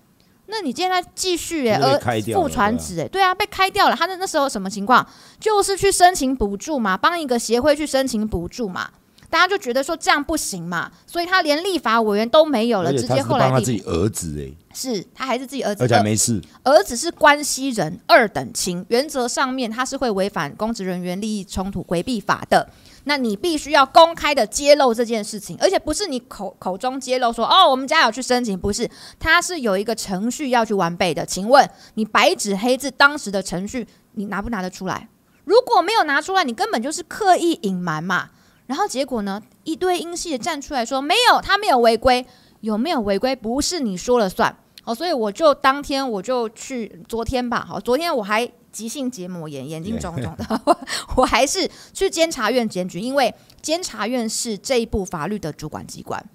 [0.48, 2.00] 那你现在继续哎，而
[2.34, 3.96] 副传子哎，对啊，被开掉了。
[3.96, 5.06] 他那那时候什么情况？
[5.40, 8.90] 就是去申请补助嘛，帮一个协会去申请补助嘛。
[9.34, 22.70] 大家就觉得说这样不行嘛，所以他连立法委员都没有了，直接后来他自己儿子哎，是他还是自己儿子，而且还没事，儿子是关系人二等亲，原则上面他是会违反公职人员利益冲突回避法的。
[23.06, 31.26] 那你必须要公开的揭露这件事情，而且不是你口口中揭露说哦，我们家有去申请，不是，他是有一个程序要去完备的。
[31.26, 35.10] 请问你白纸黑字当时的程序，你拿不拿得出来？
[35.44, 38.30] 如果没有拿出来，你根本就是刻意隐瞒嘛。
[38.74, 39.40] 然后结果呢？
[39.66, 42.26] 一堆英系的站出来说没有，他没有违规，
[42.62, 44.96] 有没有违规不是你说了算哦。
[44.96, 50.80] 所以我就当天我就去，昨天吧，好，昨天我还急性结膜炎，眼睛肿肿的，我
[51.18, 53.32] 我还是去监察院检举，因为
[53.62, 56.26] 监察院是这一部法律的主管机关。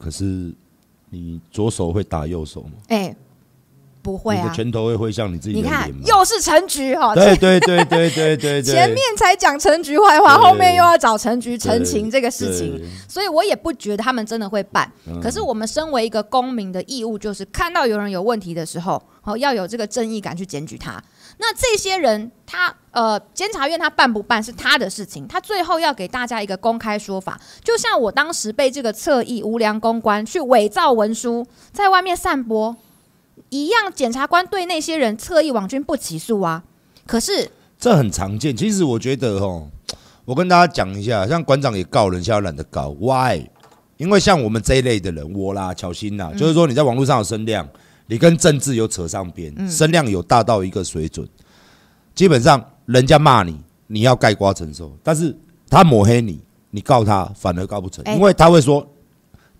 [0.00, 0.52] 可是
[1.10, 2.72] 你左手会打右手吗？
[2.88, 3.14] 哎。
[4.02, 5.54] 不会啊，你的拳头会挥向你自己。
[5.54, 7.14] 你看，又是陈菊哈。
[7.14, 14.90] 对对对对对对，前面才讲陈菊坏话，后面又要找陈菊澄清这个事情，所以我也不觉得他们真的会办。
[15.22, 21.00] 可是我们身为一个公民的义务，就是看到有人有问题的时候，好要有这个正义感去检举他。
[21.38, 27.40] 那这些人，他呃，监察院他办不办是他的事情，他最后要给大家一个公开说法。
[27.62, 32.76] 就像我当时被这个侧翼无良公关去伪造文书，在外面散播。
[33.52, 36.64] 一样，检察官对那些人侧翼网军不起诉啊？
[37.06, 38.56] 可是这很常见。
[38.56, 39.68] 其实我觉得哦，
[40.24, 42.96] 我跟大家讲一下，像馆长也告人，现在懒得告。
[42.98, 43.44] Why？
[43.98, 47.68] 因为像我们这一类的人，我啦、巧芯呐，就是说你在网络上有声量，
[48.06, 51.28] 你跟政治有扯上边，声量有大到一个水准，
[52.14, 54.96] 基本上人家骂你，你要盖瓜承受。
[55.02, 55.36] 但是
[55.68, 58.88] 他抹黑你，你告他反而告不成，因为他会说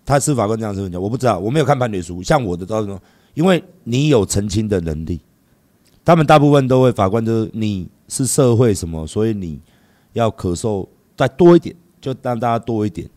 [0.03, 2.99] 他司法官这样子讲，我不知道，我没有看判决书，像我的都是说。
[3.33, 5.21] 因为你有澄清的能力，
[6.05, 9.59] 他们大部分都会法官就是你是社会什么，所以你
[10.13, 13.09] 要咳嗽再多一点，就让大家多一点。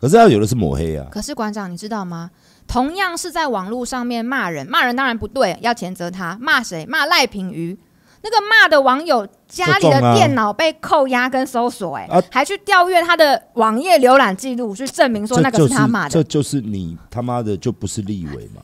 [0.00, 1.06] 可是要有的是抹黑啊。
[1.10, 2.30] 可是馆长，你知道吗？
[2.66, 6.36] 同样是在网络上面骂人，骂人当然不对，要谴责他。
[6.40, 6.84] 骂谁？
[6.86, 7.76] 骂赖品瑜。
[8.22, 16.10] 那个骂的网友家里的电脑被扣押跟搜索，哎，还去调阅他的网页浏览记录，去证明说那个是他骂的。
[16.10, 18.62] 这就是你他妈的就不是立委嘛。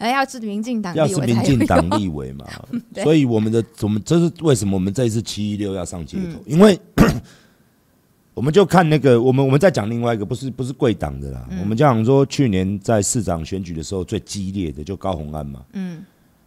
[0.00, 2.46] 哎，要是民进党，要是民进党立委嘛，
[3.04, 6.38] 所以我们的我们这是为什么我们这一次七一六要上街头？
[6.38, 6.80] 嗯、因为
[8.32, 16.02] 我们就看那个，我们我们再讲另外一个，不是不是贵党的啦，嗯、我们就讲说去年在市长选举的时候最激烈的就高虹安嘛，嗯，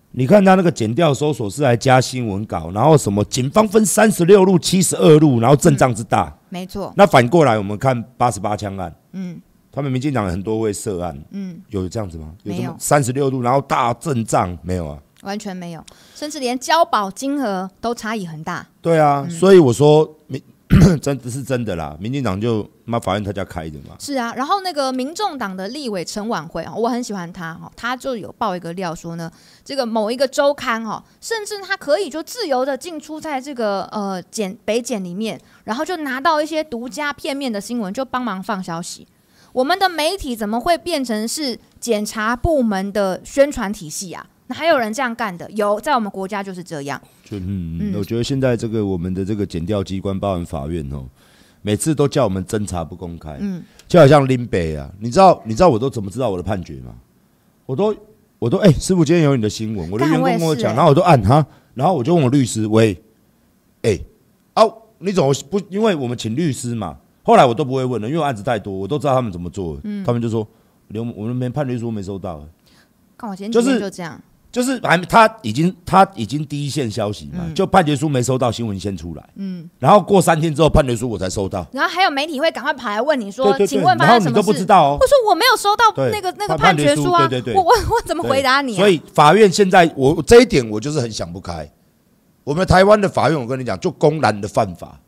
[0.10, 6.92] 你看他那个检调搜索是还加新闻稿，然后什么警方分三十六路、七十二路，然后阵仗之大，嗯、没错。
[6.98, 9.40] 那反过来我们看八十八枪案，嗯。
[9.74, 12.32] 他们民进党很多会涉案，嗯，有这样子吗？
[12.44, 15.00] 有没有三十六度，然后大阵仗没有啊？
[15.24, 15.84] 完全没有，
[16.14, 18.68] 甚至连交保金额都差异很大。
[18.82, 20.40] 对啊，嗯、所以我说民
[21.02, 23.96] 真的是真的啦，民进党就那法院他家开的嘛。
[24.00, 29.32] 是啊，然后那个民众党的立委陈琬惠啊，我很喜欢他哈，他就有爆一个料说呢，
[29.64, 39.08] 这个某一个周刊哈，甚至他可以就自由的进出在这个呃检北检里面，然后就拿到一些独家片面的新闻，就帮忙放消息。
[39.54, 44.28] 我们的媒体怎么会变成是检察部门的宣传体系啊。
[44.48, 45.50] 那还有人这样干的？
[45.52, 47.02] 有，在我们国家就是这样。
[47.24, 51.06] 就嗯，嗯，我觉得现在这个我们的这个检调机关，包含法院哦，
[51.62, 53.38] 每次都叫我们侦查不公开。
[53.40, 56.96] 嗯，就好像林北啊，你知道你知道我都怎么知道我的判决吗？
[57.66, 57.96] 我都
[58.40, 63.00] 我都哎、欸，师傅今天有你的新闻，我的员工跟我讲，欸、然后我都按哈，然后我就问我律师，喂，
[63.84, 64.06] 哎、欸，
[64.56, 65.62] 哦，你怎么不？
[65.70, 66.98] 因为我们请律师嘛。
[67.24, 69.80] 后来我都不会问了，因为案子太多，我都知道他们怎么做。
[69.84, 70.48] 嗯，他们就说
[70.90, 72.46] 连我们连判决书没收到。
[73.18, 74.22] 看我前几天就这样。
[74.52, 84.30] 就是还他已经他已经第一线消息嘛，嗯、就判决书没收到，新闻先出来，嗯，然后过三天之后判决书我才收到，然后还有媒体会赶快跑来问你说，请问发生什么事？
[84.30, 88.78] 你都不知道哦，我说我没有收到那个那个判决书啊，对对对，我我我怎么回答你、啊？
[88.78, 91.68] 所以法院现在我这一点我就是很想不开，
[92.44, 95.00] 我们台湾的法院我跟你讲就公然的犯法，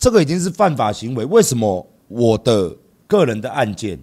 [0.00, 2.74] 这个已经是犯法行为，为什么我的
[3.06, 4.00] 个人的案件？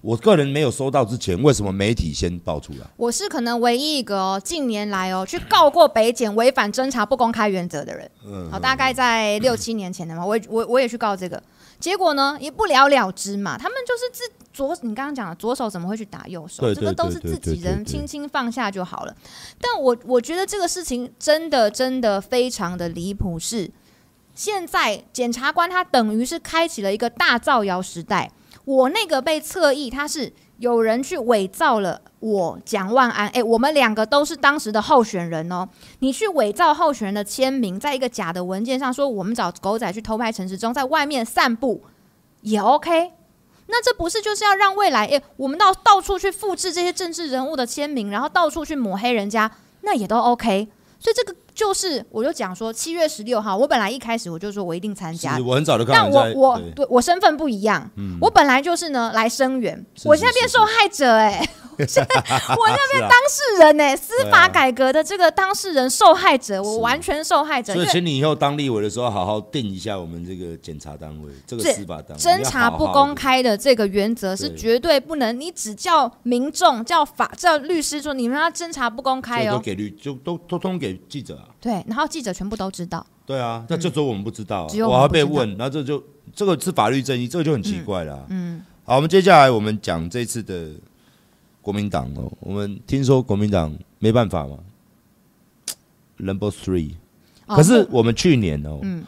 [0.00, 2.80] 我个人没有收到之前，为什么媒体先爆出来？
[2.96, 8.10] 我是可能唯一一个哦，近年来哦去告过北检违反侦查不公开原则的人。
[8.26, 11.42] 嗯，好，大概在六七年前的嘛，我我我也去告这个，
[11.78, 13.56] 结果呢也不了了之嘛。
[13.58, 16.74] 他们就是自左，你刚刚讲的左手怎么会去打右手？
[16.74, 19.16] 这个都是自己人，轻轻放下就好了。
[19.60, 23.70] 但我我觉得这个事情真的真的非常的离谱，是
[24.34, 28.30] 现在检察官他等于是开启了一个大造谣时代。
[28.64, 35.68] 我那个被侧翼，他是有人去伪造了我蒋万安，哎，我们两个都是当时的候选人哦。
[35.98, 41.82] 你去伪造候选人的签名，在一个假的文件上说我们找狗仔去偷拍陈时中，在外面散步
[42.40, 43.12] 也 OK。
[43.66, 49.50] 那这不是就是要让未来，哎，我们到到处去复制这些政治人物的签名，然后到处去抹黑人家，
[49.82, 50.68] 那也都 OK。
[51.04, 51.38] 所以这个。
[51.54, 61.50] 就是，我就讲说七月十六号，我本来一开始我就说我一定参加，我很早就看，但我我对，对我身份不一样，嗯、我本来就是呢来声援，我现在变受害者哎、欸。
[61.78, 67.74] 我现在变当事人呢、欸，司法改革的这个当事人、受害者，我完全受害者。
[67.74, 75.38] 所以，请你以后当立委的时候，好好定一下我们这个检察单位，这个司法单位侦查不公开的这个原则是绝对不能。
[75.38, 81.48] 你只叫民众、叫法、叫律师说你们要侦查不公开哦，都给律就都通通给记者啊。
[81.60, 83.04] 对，然后记者全部都知道。
[83.26, 86.02] 对啊，那就说我们不知道，我还被问，然后这就
[86.34, 88.26] 这个是法律正义，这个就很奇怪了。
[88.28, 90.70] 嗯，好，我们接下来我们讲这次的。
[91.64, 94.58] 国民党哦，我们听说国民党没办法嘛
[96.18, 96.90] ，Number Three。
[97.46, 99.02] 可是我们去年哦，嗯，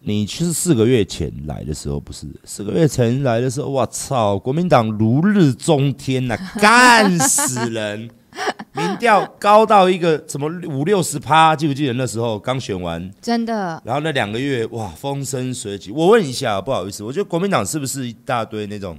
[0.00, 8.10] 你是四个月前来的时候，不是四个月前来的时候，我操，国民党如日中天呐，干死人！
[8.74, 13.08] 民调高到一个什么五六十趴，记不记得那时候刚选完？
[13.22, 13.80] 真的。
[13.84, 15.92] 然后那两个月哇，风生水起。
[15.92, 18.98] 我问一下，不好意思，我觉得国民党是不是一大堆那种？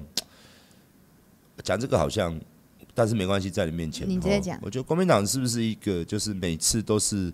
[1.65, 2.39] 讲这个好像，
[2.93, 4.57] 但是没关系，在你面前，你直接讲。
[4.61, 7.33] 我觉得国民党是不是一个，就是每次都是，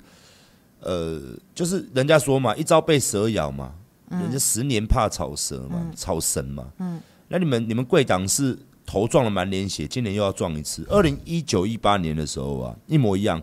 [0.80, 1.22] 呃，
[1.54, 3.76] 就是人家说嘛，一朝被蛇咬嘛，
[4.10, 6.72] 嗯、人家十年怕草蛇嘛，嗯、草神嘛。
[6.80, 7.00] 嗯。
[7.28, 10.86] 那你们你们贵党是头撞了满脸血，今年又要撞一次。
[10.90, 13.42] 二零一九一八年的时候啊，一模一样。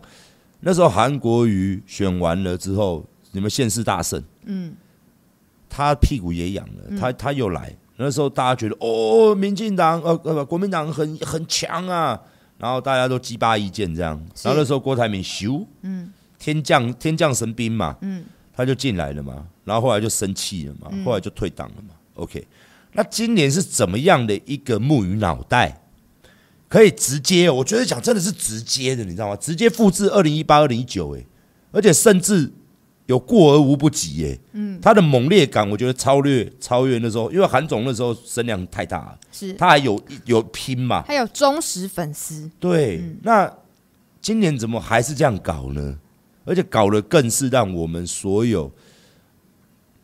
[0.59, 4.75] 那时候韩国瑜选完了之后，你们县市大胜，嗯，
[5.69, 7.75] 他屁股也痒了，他他又来。
[8.01, 12.17] 那时候大家觉得哦，民进党呃呃国民党很很强啊，
[12.57, 16.09] 然后大家都鸡巴一剑这样，然后那时候郭台铭咻，嗯，
[16.39, 18.23] 天降天降神兵嘛，嗯，
[18.55, 21.93] 他就进来了嘛，然后后来就生气了嘛，后来就退党了嘛。
[22.13, 22.47] OK，
[22.93, 25.81] 那今年是怎么样的一个木鱼脑袋，
[26.69, 29.35] 可以直接，我觉得讲真的是直接的，你知道吗？
[29.35, 31.25] 直接复制二零一八、二零一九，哎，
[31.73, 32.53] 而且甚至。
[33.09, 43.51] 有过而无不及耶，嗯，他的猛烈感，我觉得超越超越那时候，因为韩总那时候声量太大了，是，他还有有拼嘛，还有忠实粉丝，对，嗯、那
[44.21, 45.97] 今年怎么还是这样搞呢？
[46.45, 48.71] 而且搞得更是让我们所有，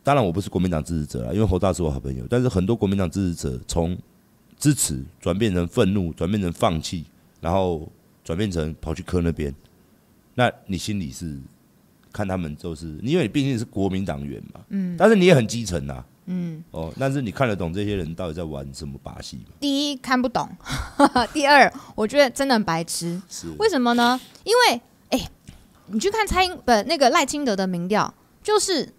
[0.01, 3.95] 当然我不是国民党支持者啊，因为侯大是我好朋友，但是很多国民党支持者从
[4.57, 7.05] 支持转变成愤怒，转变成放弃，
[7.39, 7.87] 然后
[8.23, 9.53] 转变成跑去磕那边，
[10.33, 11.39] 那你心里是？
[12.15, 19.51] 看他们就是，因为你毕竟是国民党员嘛，嗯，但是你也很基层呐，嗯，哦，但是你看得懂这些人到底在玩什么把戏吗？
[19.59, 20.49] 第一看不懂，
[21.33, 23.49] 第二我觉得真的很白痴，是。
[23.59, 24.17] 为什么呢？
[24.45, 25.29] 因为哎、欸，
[25.87, 28.93] 你去看蔡英不那个赖清德的民调，就是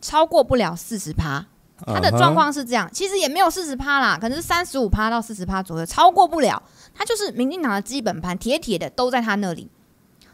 [0.00, 1.44] 超过不了四十趴，
[1.84, 6.62] 他的状况是这样，其实也没有四十趴啦，可能是三十五趴到四十趴左右，超过不了，
[6.94, 9.68] 他就是民进党的基本盘，铁铁的都在他那里。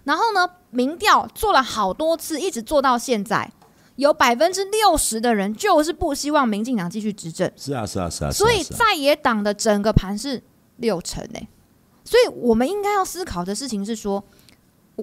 [0.04, 3.50] 然后呢，民调做了好多次，一直做到现在，
[3.96, 7.50] 有百分之六十的人就是不希望民进党继续执政。
[7.56, 8.30] 是啊，是啊，是啊。
[8.30, 10.42] 所以在野党的整个盘是
[10.76, 11.48] 六成呢、欸。
[12.04, 14.24] 所以我们应该要思考的事情是说，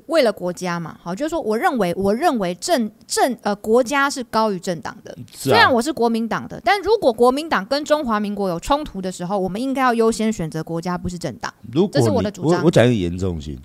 [0.08, 5.12] 为了国家嘛，好，就是说，我认为，我认为政政呃国家是高于政党的。
[5.14, 11.54] 啊、虽然我是国民党的，但如果国民党跟中华民国有冲突的时候，我们应该要优先选择国家，不是政党。
[11.72, 12.60] 如果这是我的主张。
[12.60, 13.58] 我我讲一个严重性，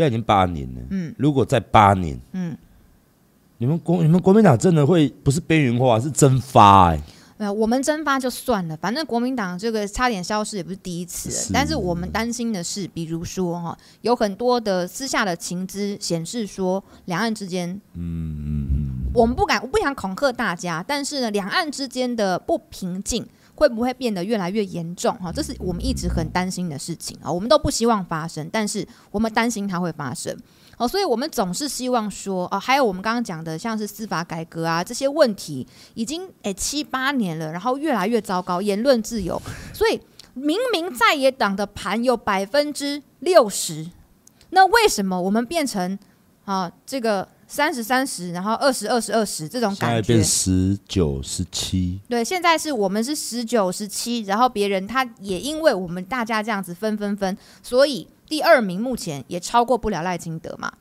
[0.00, 0.80] 现在已经八年了。
[0.88, 2.56] 嗯，如果在八年，嗯，
[3.58, 7.02] 你们国你们国民党真的会不是边缘化，是蒸发哎、欸。
[7.36, 11.34] 没有，我们蒸发就算了，反正国民党这个差点消失也不是第一次了。
[11.34, 23.26] 是，但是我们担心的是，比如说哈，有很多的私下的情资显示说，两岸之间，嗯嗯嗯，我们不敢，我不想恐吓大家，但是呢，两岸之间的不平静
[23.60, 25.14] 会不会变得越来越严重？
[25.16, 30.34] 哈，这是我们一直很担心的事情啊，我们都不希望发生，但是我们担心它会发生。
[30.78, 39.38] 哦，所以我们总是希望说，哦，还有我们刚刚讲的，像是司法改革啊这些问题，已经诶七八年了，然后越来越糟糕，言论自由，
[39.74, 40.00] 所以
[40.32, 43.90] 明明在野党的盘有百分之六十，
[44.48, 45.98] 那为什么我们变成
[46.46, 49.86] 啊这个三十三十，然后二十二十二十这种感觉？
[49.86, 52.00] 现在变十九十七。
[52.08, 58.08] 对，现在是我们是十九十七，然后别人他也因为我们大家这样子分分分，所以。
[58.30, 60.72] 第二名目前也超过不了赖清德嘛？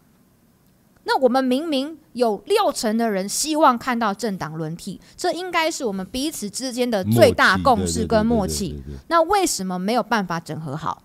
[1.05, 8.83] 那我们明明有六成的人希望看到政党轮替，这应该是我们彼此之间的最大共识跟默契。
[9.07, 11.01] 那为什么没有办法整合好？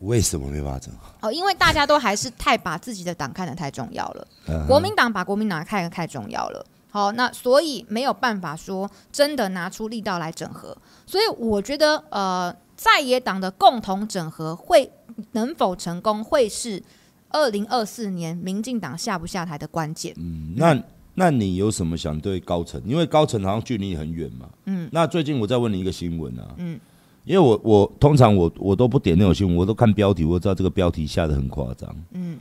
[0.00, 1.28] 为什么没办法整合？
[1.28, 4.28] 哦，因为大家都还是太把自己的党看得太重要了，
[4.66, 6.64] 国民党把国民党看得太重要了。
[6.90, 10.76] 好，那所以没有办法说真的拿出力道来整合。
[11.06, 14.90] 所以我觉得，呃，在野党的共同整合会。
[15.32, 16.82] 能否成功，会是
[17.30, 20.14] 二零二四年民进党下不下台的关键。
[20.18, 20.78] 嗯，那
[21.14, 22.78] 那你有什么想对高层？
[22.84, 24.46] 因为高层好像距离很远嘛。
[24.66, 26.54] 嗯，那最近我再问你一个新闻啊。
[26.58, 26.78] 嗯，
[27.26, 31.94] 因为我我通常我我都不点那种新闻，我都看标题，我知道这个标题下的很夸张。
[32.12, 32.38] 嗯，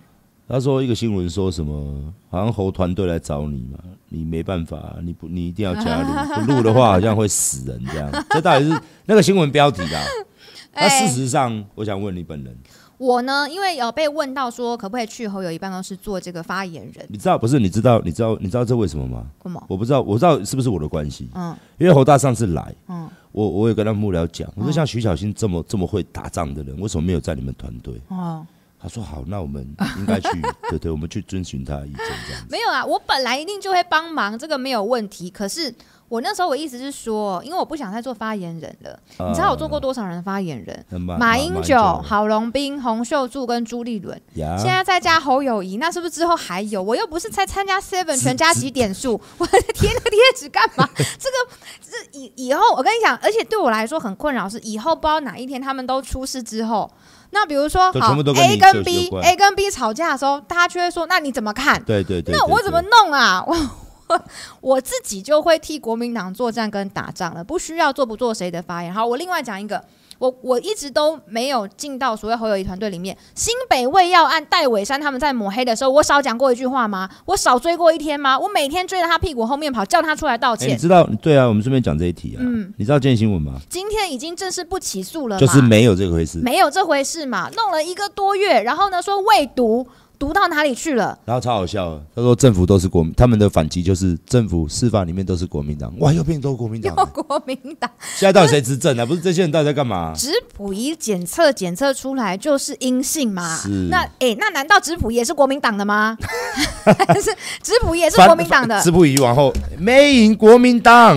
[0.48, 3.80] 他说一个新闻说什么，好像侯团队来找你嘛，
[4.10, 8.12] 你没办法，你不你一定要加入，不 录的话好像会死人这样。
[8.30, 10.04] 这到底是那个新闻标题啊？
[10.76, 12.56] 那事实上，欸、我想问你本人，
[12.98, 17.58] 我呢，因为有被问到说可不可以去侯友谊办公室做这个发言人，你知道不是？
[17.60, 18.00] 你知道？
[18.06, 18.38] 你知道？
[18.42, 19.26] 你知道这为什么吗？
[19.44, 19.64] 为什么？
[19.68, 21.30] 我不知道，我知道是不是我的关系？
[21.34, 27.94] 嗯，因为侯大上次来，嗯，我我也跟他幕僚讲，我说像徐小新这么这么会打仗的人，为什么没有在你们团队？
[28.08, 28.48] 哦，
[28.80, 29.68] 他说好，那我们
[29.98, 30.30] 应该去，
[30.72, 32.48] 对对，我们去遵循他的意见这样子。
[32.50, 35.30] 没有啊，我本来一定就会帮忙，这个没有问题。
[35.30, 35.76] 可是。
[36.08, 39.00] 我那时候我意思是说，因为我不想再做发言人了。
[39.18, 41.02] Uh, 你知道我做过多少人的发言人？
[41.02, 46.82] 马，马英九、郝龙斌、洪秀柱跟朱立伦.现在再加侯友谊，那是不是之后还有？
[46.82, 50.88] 我又不是才参加 Seven 全家几点数，我贴那个贴纸干嘛？
[50.96, 51.36] 这个
[51.82, 56.90] 是以以后我跟你讲，而且对我来说很困扰是，以后不知道哪一天他们都出事之后，
[57.32, 61.82] 那比如说好 A 跟 B，A 跟 B 吵架的时候，大家就会说，那你怎么看？
[61.84, 63.44] 对对对，对，那我怎么弄啊？
[63.48, 63.56] 我。
[64.62, 68.94] 我自己就会替国民党作战跟打仗了，不需要做不做谁的发言。
[68.94, 69.84] 好，我另外讲一个，
[70.20, 73.18] 我我一直都没有进到所谓侯友谊团队里面。
[73.34, 77.10] 新北卫药案戴伟山他们在抹黑的时候，我少讲过一句话吗？
[77.26, 78.38] 我少追过一天吗？
[78.38, 80.70] 我每天追着他屁股后面跑，叫他出来道歉。
[80.70, 81.04] 欸、你知道？
[81.22, 82.40] 对啊，我们顺便讲这一题啊。
[82.42, 83.60] 嗯，你知道今天新闻吗？
[83.70, 87.50] 今天已经正式不起诉了，就是没有这回事，没有这回事嘛。
[87.56, 89.88] 弄了一个多月，然后呢说未读。
[90.18, 91.18] 读到哪里去了？
[91.26, 97.90] 然后超好笑，他说政府都是国民，他们的反击就是政府司法里面都是国民党，哇，又变都国民党， 又国民党。
[98.16, 99.06] 现在到底谁执政啊？
[99.06, 100.14] 不是这些人到底在干嘛？
[100.16, 103.58] 质谱仪检测检测出来就是阴性嘛？
[103.58, 103.70] 是。
[103.90, 106.18] 那哎、欸，那难道质谱也是国民党的吗？
[107.08, 108.80] 还是质谱也是国民党的？
[108.82, 111.16] 质谱仪往后没赢国民党。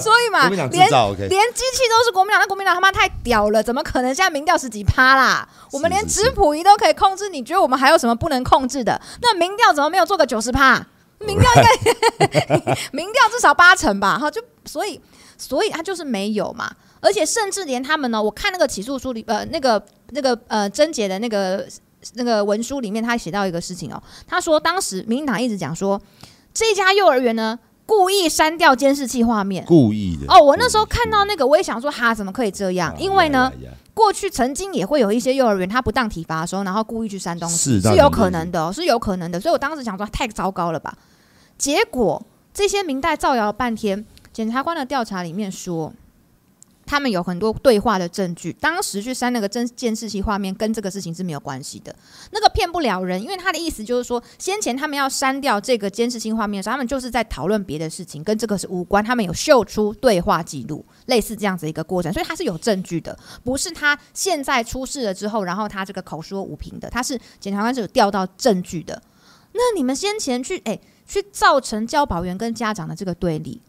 [0.00, 5.48] 所以嘛，连连机器都是国民党，那国民党他妈太屌了，怎么可能现在民调十几趴啦？
[5.72, 9.00] 我们连质谱仪都可以控制，你觉得我们还有什么不能控制的？
[9.20, 10.84] 那民调怎么没有做个九十趴？
[11.18, 14.18] 民调应该 民调至少八成吧？
[14.18, 14.98] 哈，就所以
[15.36, 16.72] 所以他就是没有嘛。
[17.00, 19.80] 而且甚至连他们呢，我看那个起诉书里，呃，那个
[20.10, 21.66] 那个呃，侦结的那个
[22.14, 26.00] 那个文书里面，他写到一个事情哦，他说当时民进党一直讲说
[26.54, 27.58] 这家幼儿园呢。
[27.86, 30.40] 故意删掉监视器画面，故意的哦。
[30.40, 32.94] 我那时候看到那个，我也想说，哈，怎么可以这样？
[33.00, 33.52] 因为呢，
[33.94, 39.40] 过去曾经也会有一些幼儿园，他不当体罚的时候，然后故意去删东西，是有可能的，是有可能的。
[39.40, 40.96] 所以我当时想说，太糟糕了吧？
[41.58, 42.22] 结果
[42.54, 45.92] 这些明代造谣了半天，检察官的调查里面说，
[46.90, 48.52] 他们有很多对话的证据。
[48.54, 51.94] 当时去删那个真监视器画面，跟这个事情是没有关系的。
[52.32, 59.04] 那个骗不了人，因为他的意思就是说，先前他们要删掉这个监视器画面的时候，他们就是在讨论别的事情，跟这个是无关。
[59.04, 69.00] 他们有秀出对话记录，类似这样子一个过程，所以他是有证据的，不是他现在出事了之后，然后他这个口说无凭的，他是检察官是有调到证据的。
[69.52, 70.76] 那你们先前去哎，
[71.06, 73.60] 去造成教保员跟家长的这个对立。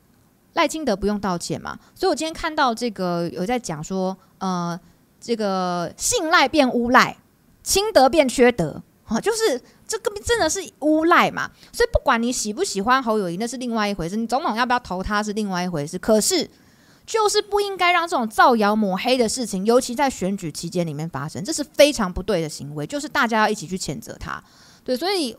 [0.53, 1.79] 赖清德不用道歉嘛？
[1.95, 4.77] 所以我今天看到这个有在讲说，呃，
[5.19, 7.15] 这个信赖变诬赖，
[7.63, 11.49] 清德变缺德，啊，就是这个真的是诬赖嘛？
[11.71, 15.97] 所以不管你喜不喜欢侯友宜，那是另外一回事；你总统要不要投他是另外一回事。
[15.97, 16.49] 可是
[17.05, 22.85] 就是不应该让这种造谣抹黑的事情，尤其在选举期间里面发生，这是非常不对的行为。
[22.85, 24.43] 就是大家要一起去谴责他。
[24.83, 25.33] 对，所以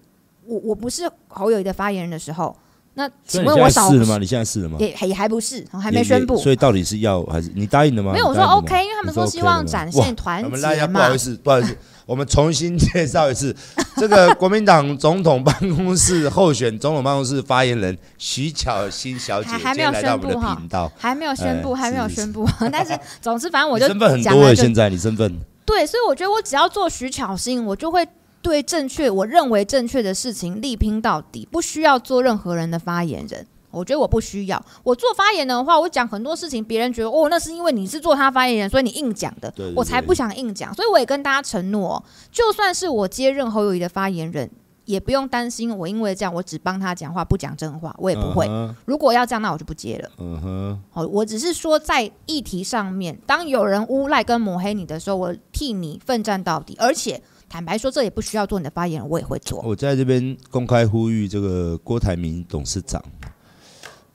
[0.46, 2.56] 我我不是侯友宜的发言人的时候。
[2.94, 4.18] 那请问我少是了吗？
[4.18, 4.76] 你现在是了吗？
[4.78, 6.36] 也也还不是，还没宣布。
[6.36, 8.12] 所以到底是要还是你答应的吗？
[8.12, 10.48] 没有，我说 OK，因为他们说希望展现团结嘛。
[10.48, 11.74] 我们大家不好意思，不好意思，
[12.04, 13.56] 我们重新介绍一次
[13.96, 20.60] 这个国民党总统办公室候选总统办公室发言人徐巧芯小姐，还没有宣布哈，
[20.98, 22.46] 还没有宣布，还没有宣布。
[22.70, 28.06] 但是总之，反正我就身份很多，现在你身份对，所以我觉得我只要做徐巧芯，我就会。
[28.42, 33.46] 对正确，我认为正确的事情力拼到底，不需要做任何人的发言人。
[33.70, 40.74] 我觉得我不需要，我做发言人的话，我讲很多事情，别人觉得哦，那是因为你是做他发言人，所以你硬讲的，对对对，我才不想硬讲。
[40.74, 44.50] 所以我也跟大家承诺，就算是我接任侯友谊的发言人，
[44.84, 48.46] 也不用担心我因为这样，我只帮他讲话，不讲真话，我也不会。
[48.46, 48.74] Uh huh.
[48.84, 50.10] 如果要这样，那我就不接了。
[50.18, 57.22] 嗯哼，好，我只是说在议题上面，当有人诬赖跟抹黑你的时候，我替你奋战到底，而且。
[57.52, 59.60] 坦白说，这也不需要做你的发言人，我也会做。
[59.60, 63.04] 我在这边公开呼吁这个郭台铭董事长，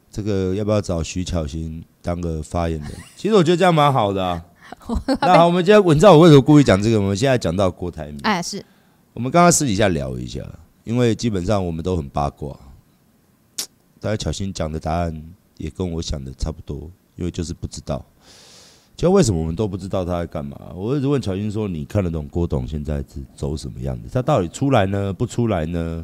[0.09, 2.91] 这个要不要找徐巧芯当个发言人？
[3.15, 4.43] 其实我觉得这样蛮好的啊。
[5.21, 6.99] 那好，我们今天文章我为什么故意讲这个？
[6.99, 8.65] 我们现在讲到郭台铭，哎，是
[9.13, 10.41] 我们刚刚私底下聊一下，
[10.83, 12.57] 因为基本上我们都很八卦。
[13.99, 15.23] 大家巧芯讲的答案
[15.57, 18.03] 也跟我想的差不多，因为就是不知道。
[18.97, 20.59] 就为什么我们都不知道他在干嘛？
[20.75, 24.09] 我一直问乔欣说：“你看得懂郭董现在是走什么样子？
[24.11, 25.13] 他到底出来呢？
[25.13, 26.03] 不出来呢？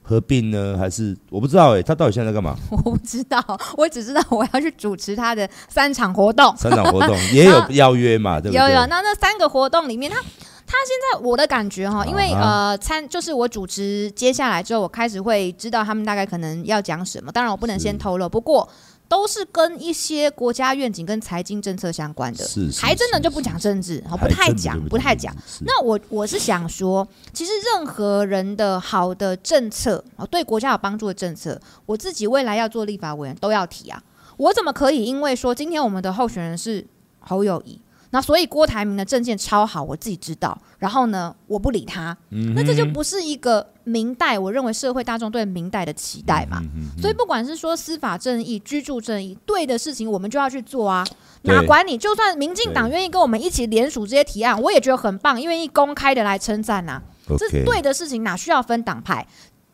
[0.00, 0.74] 合并呢？
[0.78, 1.76] 还是我不知道？
[1.76, 3.38] 哎，他到底现在在干嘛？”我不知道，
[3.76, 6.56] 我只知道我要去主持他的三场活动。
[6.56, 8.40] 三场活动也有 邀约嘛？
[8.40, 8.60] 对不对？
[8.62, 8.86] 有有。
[8.86, 17.30] 那那三个活动里面，他他现在我的感觉哈，因为呃参就是我主持接下来之后，我开始会知道他们大概可能要讲什么。
[17.30, 18.66] 当然我不能先透露，不过。
[19.12, 22.48] 都是跟一些国家愿景跟财经政策相关的，
[22.80, 25.36] 还真的就不讲政治，不太讲，不太讲。
[25.66, 34.02] 那我我是想说，其实任何人的好的政策啊，对国家有帮助的政策，我自己未来要做立法委员都要提啊。
[34.38, 36.82] 我怎么可以因为说今天我们的候选人是
[37.20, 37.78] 侯友宜？
[38.12, 40.56] 那所以郭台铭的证件超好，我自己知道。
[40.78, 44.38] 然后呢，我不理他，嗯、那这就不是一个明代。
[44.38, 46.62] 我认为社会大众对明代的期待嘛。
[47.00, 51.04] 所以不管是说司法正义、居住正义，对的事情我们就要去做啊。
[51.42, 57.00] 哪管你就算民进党愿意跟我们一起联署这些提案，我也觉得很棒，愿意公开的来称赞呐。
[57.38, 59.26] 这对的事情哪需要分党派？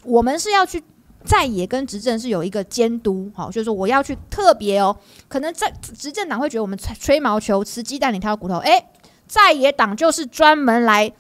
[0.05, 0.83] 我们是要去。
[1.25, 4.97] 在野跟执政是有一个监督，好，就是说我要去特别哦，
[5.29, 8.89] 可能在执政党会觉得我们吹吹毛求疵，鸡蛋里挑骨头，哎，
[9.27, 11.13] 在野党就是专门来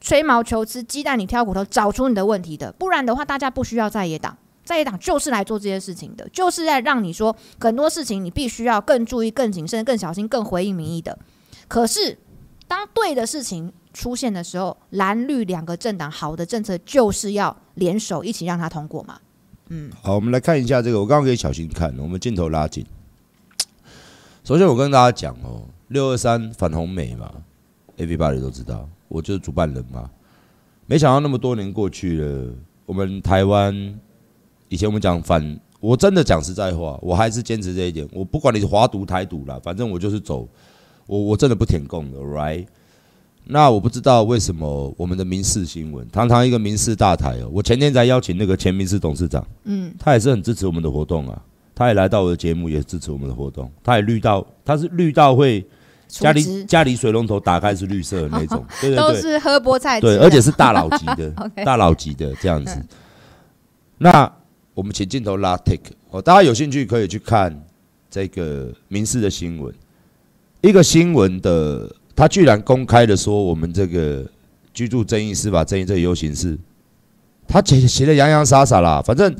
[0.00, 11.16] 吹毛求疵，鸡蛋里挑骨头，找出你的问题的，不然的话，大家不需要在野党，在野党就是来做这些事情的，就是在让你说很多事情你必须要更注意、更谨慎、更小心、更回应民意的。
[11.68, 12.18] 可是
[12.66, 19.18] 当对的事情出现的时候，蓝绿两个政党好的政策就是要联手一起让它通过嘛。
[19.70, 20.98] 嗯，好，我们来看一下这个。
[20.98, 22.86] 我刚刚给巧芯看，我们镜头拉近。
[24.42, 27.30] 首先，我跟大家讲哦，六二三反红媒嘛
[27.98, 30.10] ，everybody 都知道，我就是主办人嘛。
[30.86, 32.50] 没想到那么多年过去了，
[32.86, 33.98] 我们台湾
[34.70, 38.08] 以前我们讲反，我真的讲实在话，我还是坚持这一点。
[38.10, 40.48] 我不管你是华独台独啦，反正我就是走，
[41.06, 42.66] 我我真的不舔共的，right？
[43.50, 51.42] 那我不知道为什么我们的民事新闻，堂堂一个民事大台哦，我前天才邀请那个前民事董事长，嗯，他也是很支持我们的活动啊，
[51.74, 55.66] 他也来到我的节目，也支持我们的活动，他也绿到，他是绿到会
[56.08, 61.30] 家里家里水龙头打开是绿色的那种， 对对对，都是喝菠菜，对，而且是大佬级的，
[61.64, 62.74] 大佬级的这样子。
[62.74, 62.88] 嗯、
[63.96, 64.30] 那
[64.74, 67.58] 我们请镜头拉 take 哦，大家有兴趣可以去看
[68.10, 69.74] 这个民事的新闻，
[70.60, 71.90] 一个新闻的。
[72.18, 74.28] 他居然公开的说，我们这个
[74.74, 76.58] 居住争议、司法争议这个游行是，
[77.46, 79.00] 他写写的洋洋洒洒啦。
[79.00, 79.32] 反正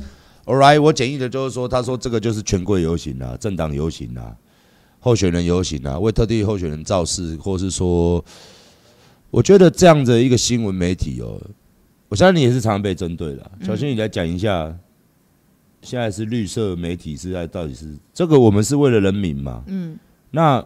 [0.45, 4.33] ，all right，我简易的就是说，他说这个就是权贵游行啊，政党游行啊。
[5.01, 8.24] 候选人游行啊，为特定候选人造势，或是说，
[9.33, 11.37] 我觉得这样的一个新闻媒体哦，
[12.09, 13.51] 我相信你也是常常被针对的。
[13.66, 14.72] 小新，你来讲一下，
[15.83, 18.39] 现在是绿色媒体是在到底是这个？
[18.39, 19.64] 我们是为了人民嘛？
[19.66, 19.99] 嗯，
[20.31, 20.64] 那。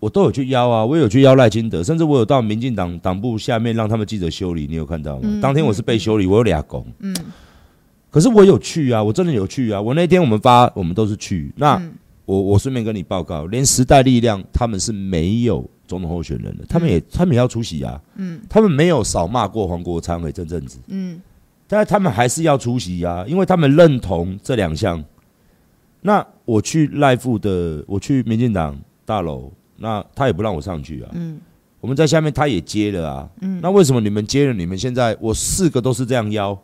[0.00, 5.22] 我都有去邀啊，我有去邀赖清德，甚至我有到民进党党部下面让他们记者修理，你有看到吗？
[5.24, 6.86] 嗯、当天我是被修理，我有俩工。
[6.98, 7.16] 嗯，
[8.10, 9.80] 可是我有去啊，我真的有去啊。
[9.80, 11.50] 我那天我们发，我们都是去。
[11.56, 11.94] 那、嗯、
[12.26, 17.98] 我我顺便跟你报告，连时代力量他们是没有总统候选人的，他们也他们也要出席啊。
[18.16, 20.78] 嗯，他们没有少骂过黄国昌和郑正子。
[20.88, 21.18] 嗯，
[21.66, 25.02] 但是他们还是要出席啊，因为他们认同这两项。
[26.02, 29.50] 那我去赖富的，我去民进党大楼。
[29.76, 31.10] 那他也不让我上去啊。
[31.14, 31.40] 嗯，
[31.80, 33.28] 我们在下面，他也接了啊。
[33.40, 34.52] 嗯，那为什么你们接了？
[34.54, 36.58] 你们现在我四个都是这样邀，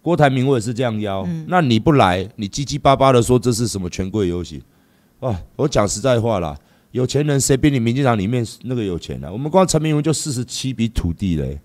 [0.00, 1.24] 郭台铭我也是这样邀。
[1.26, 4.62] 嗯，那你不来，你叽叽巴巴的说这是什么权贵游戏？
[5.20, 6.56] 哇，我讲实在话啦，
[6.90, 9.30] 有钱人谁比你民进党里面那个有钱啊？
[9.30, 11.60] 我们光陈明文就四十七笔土地嘞。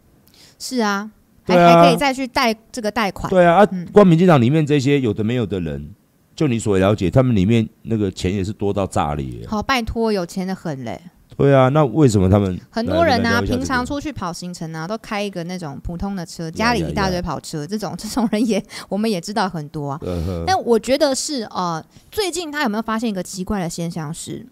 [0.59, 1.09] 是啊，
[1.43, 3.29] 还还可以再去贷这个贷款。
[3.29, 5.89] 对啊，啊，光民进党里面这些有的没有的人。
[6.37, 9.43] 就你所了解，他们里面那个钱也是多到炸裂。
[9.47, 11.01] 好，拜托，有钱的很嘞。
[11.35, 19.99] 对啊，那为什么他们很多人啊，平常出去跑行程啊，都开一个那种普通的车，家里一大堆跑车，这种 这种人也我们也知道很多啊。
[20.45, 24.45] 但我觉得是呃，最近他有没有发现一个奇怪的现象是，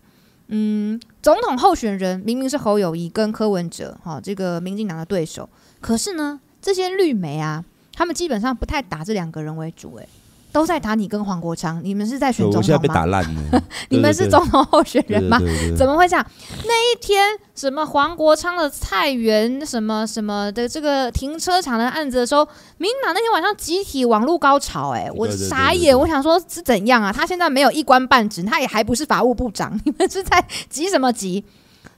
[0.47, 5.47] 嗯，总统候选人明明是侯友谊跟柯文哲哈，这个民进党的对手，
[5.81, 7.63] 可是呢，这些绿媒啊，
[7.93, 10.07] 他们基本上不太打这两个人为主，哎。
[10.55, 12.57] 都在打你跟黄国昌，你们是在选总统吗？
[12.59, 13.61] 我现在被打烂了。
[13.91, 15.37] 你们是总统候选人吗？
[15.77, 16.25] 怎么会这样？
[16.63, 22.47] 那一天什么黄国昌的菜园什么什么的这个停车场的案子的时候，
[22.77, 27.11] 民进党那天晚上集体网络高潮，哎，我傻眼，我想说是怎样啊？
[27.11, 31.43] 他现在没有一官半职，他也还不是法务部长，你们是在急什么急？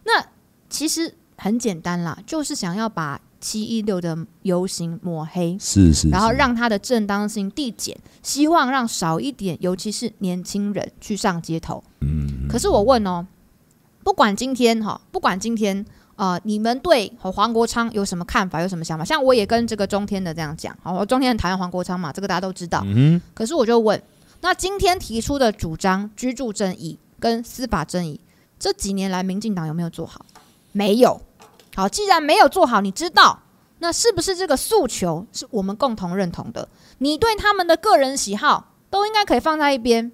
[0.05, 0.25] 那
[0.67, 3.21] 其实很简单啦，就是想要把。
[3.39, 11.83] 七一六的游行抹黑，是是，是，然后让他的正当性递减，希望让少一点，尤其是年轻人去上街头。
[12.01, 13.25] 嗯，可是我问哦，
[14.03, 15.85] 不管今天哈，不管今天
[16.15, 19.05] 呃，你们对黄国昌有什么看法，有什么想法？
[19.05, 22.81] 像我也跟这个中天的这样讲，好，中天很讨厌黄国昌嘛，这个大家都知道。
[22.85, 24.01] 嗯，可是我就问，
[24.41, 28.19] 那今天提出的主张居住正义跟司法正义，
[28.57, 30.25] 这几年来民进党有没有做好？
[30.71, 31.21] 没有。
[31.77, 33.43] 好，既然没有做好，你知道，
[33.77, 36.67] 那是不是这个诉求是我们共同认同的？
[36.97, 40.11] 你对他们的个人喜好都应该可以放在一边，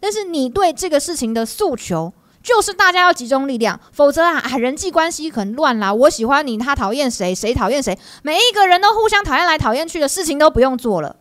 [0.00, 5.92] 但是你对这个事情的诉求，就是大家要集中力量，否则啊，人际关系很乱啦。
[5.92, 11.16] 我喜欢你，他讨厌谁，谁讨厌谁，每一个人都互相讨厌来讨厌去的事情都不用做了。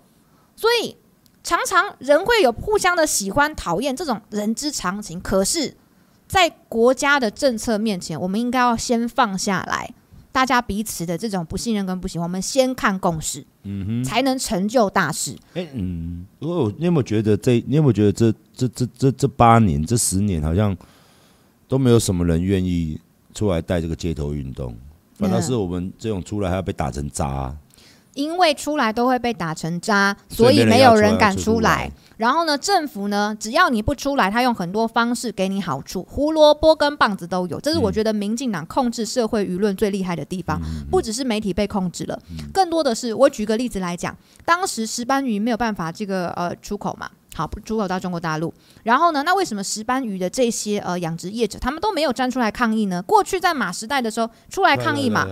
[0.55, 0.95] 所以
[1.43, 5.19] 常常人会有互相的喜欢讨厌，这种人之常情。
[5.19, 5.75] 可是。
[6.31, 9.93] 在国家的政策面前，我们应该要先放下来，
[10.31, 15.35] 大家彼此的这种不信任跟不喜欢，我们先看共识，嗯哼，才能成就大事。
[15.55, 17.61] 哎，嗯，如果你有没有觉得这？
[17.67, 20.75] 你有没有觉得这这这这这八年这十年好像
[21.67, 22.97] 都没有什么人愿意
[23.33, 24.73] 出来带这个街头运动，
[25.17, 27.53] 反倒是我们这种出来还要被打成渣。
[28.13, 31.91] 因为出来都会被打成渣，所以没有人敢出来。
[32.17, 37.59] 然后呢，政府呢，只要你不出来，他用很多方式给你好处，胡萝卜跟棒子都有。
[37.59, 42.19] 这是我觉得民进党控制社会舆论最厉害的地方，不只是媒体被控制了，
[42.53, 48.53] 更多的是我举个例子来讲，当时石斑鱼没有办法这个呃出口嘛，好，出口到中国大陆。
[48.83, 53.01] 然后呢，那为什么石斑鱼的这些呃养殖业者他们都没有站出来抗议呢？
[53.01, 55.25] 过去在马时代的时候出来抗议嘛。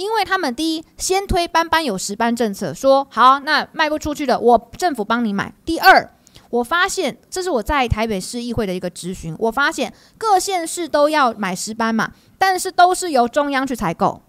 [0.00, 5.52] 因为他们第一先推班班有石斑政策，说好，那卖不出去的我政府帮你买。
[5.62, 6.10] 第二，
[6.48, 14.22] 我发现这是我在台北市议会的一个质询，我发现各县市都要买石斑嘛，但是都是由中央去采购，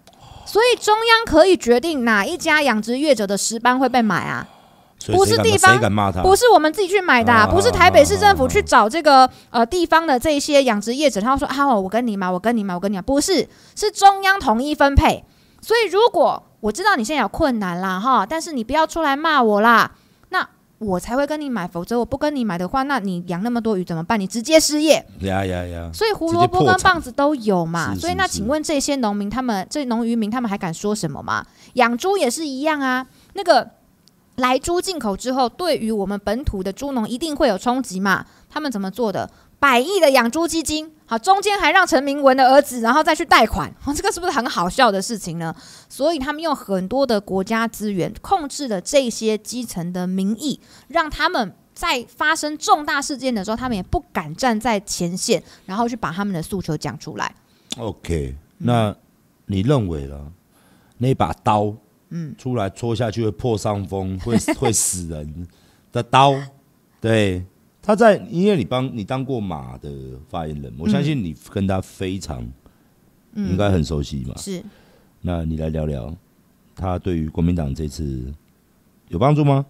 [0.45, 4.45] 所以中央可以决定哪一家养殖业者的石斑会被买啊，
[5.07, 5.79] 不是地方，
[6.21, 15.23] 不是我们自己去买的，不是台北市政府去找这个呃地方的这些养殖业者，他说啊，我跟你买，我跟你买，我跟你买，不是，是中央统一分配。
[15.61, 19.91] 所以，如果我知道你现在有困难啦，哈，但是你不要出来骂我啦，
[20.29, 20.47] 那
[20.79, 21.67] 我才会跟你买。
[21.67, 24.19] 否则我不跟你买的话，那你养那么多鱼怎么办？
[24.19, 25.05] 你直接失业。
[25.19, 25.91] 呀呀呀！
[25.93, 27.93] 所以胡萝卜跟棒子都有嘛。
[27.95, 31.45] 所以那请问这些农民他们，这农渔民他们还敢说什么吗？
[31.73, 33.05] 养猪也是一样啊。
[33.33, 33.69] 那个
[34.37, 38.25] 来猪进口之后，对于我们本土的猪农一定会有冲击嘛？
[38.49, 39.29] 他们怎么做的？
[39.61, 45.55] 百亿的养猪基金，好，中间还让陈明文的儿子，然后再去贷款，这个是不是很好笑的事情呢？
[45.87, 57.35] 所以他们用很多的国家资源控制了这些基层的民意，让他们在发生重大事件的时候，他们也不敢站在前线，然后去把他们的诉求讲出来。
[57.77, 58.95] OK，那
[59.45, 60.31] 你认为了
[60.97, 61.71] 那把刀，
[62.09, 65.47] 嗯，出来戳下去会破伤风，会会死人
[65.91, 66.33] 的刀，
[66.99, 67.45] 对，
[67.81, 69.89] 他在，因为你帮你当过马的
[70.29, 72.47] 发言人，我相信你跟他非常
[73.33, 74.63] 应该很熟悉嘛，是。
[75.21, 76.15] 那你来聊聊，
[76.75, 78.31] 他对于国民党这次
[79.09, 79.65] 有帮助吗？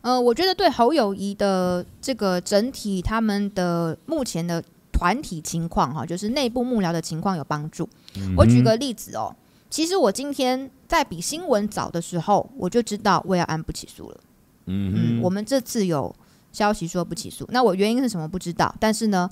[0.00, 7.88] 呃，我觉得对侯友谊的这个整体他们的目前的团体情况哈，就是内部幕僚的情况有帮助。
[8.18, 9.34] 嗯、我举个例子哦，
[9.70, 14.20] 其实我今天在比新闻早的时候，我就知道魏耀安不起诉了。
[14.66, 16.14] 嗯，嗯，我们这次有
[16.54, 19.28] 消息说不起诉，那我原因是什么不知道，但是呢，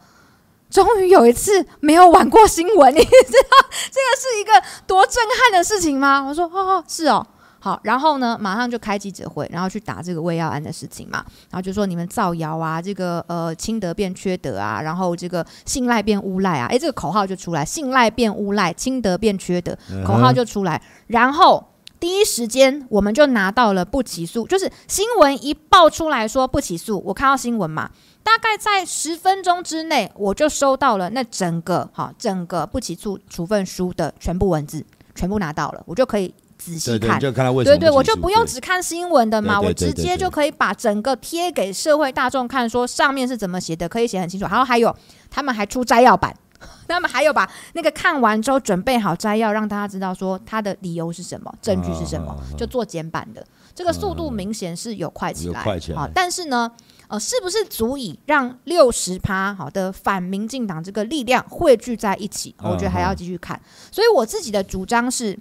[0.68, 4.52] 终于有一次没有晚过新闻， 你知道这个是一个
[4.86, 6.20] 多震撼的事情吗？
[6.20, 7.26] 我说哦，哦，是哦。
[7.64, 21.64] 好，然后呢，马上就开记者会，然后去打这个魏耀安的事情嘛，然后就说你们造谣啊，这个呃清德变缺德啊，然后这个信赖变诬赖啊，诶，这个口号就出来，信赖变诬赖，清德变缺德，口号就出来，然后
[22.02, 27.88] 第一时间我们就拿到了不起诉，就是新闻一爆出来说不起诉，我看到新闻嘛，
[28.24, 34.84] 大概在十分钟之内我就收到了那整个哈整个不起诉处分书的全部文字，
[35.14, 36.34] 全部拿到了，我就可以。
[36.58, 44.46] 仔细看，对对，对对，我就不用只看新闻的嘛，我直接就可以把整个贴给社会大众看，说上面是怎么写的，可以写很清楚。
[44.46, 44.94] 然后还有，
[45.28, 46.32] 他们还出摘要版，
[46.88, 53.44] 他们还有把那个看完之后准备好摘要，让大家知道说他的理由是什么，证据是什么，就做简版的。
[53.74, 55.62] 这个速度明显是有快起来，
[55.94, 56.70] 好，但是呢，
[57.08, 62.54] 呃，是不是足以让六十趴好的反民进党这个力量汇聚在一起？
[62.62, 63.60] 我觉得还要继续看。
[63.90, 65.38] 所以我自己的主张是。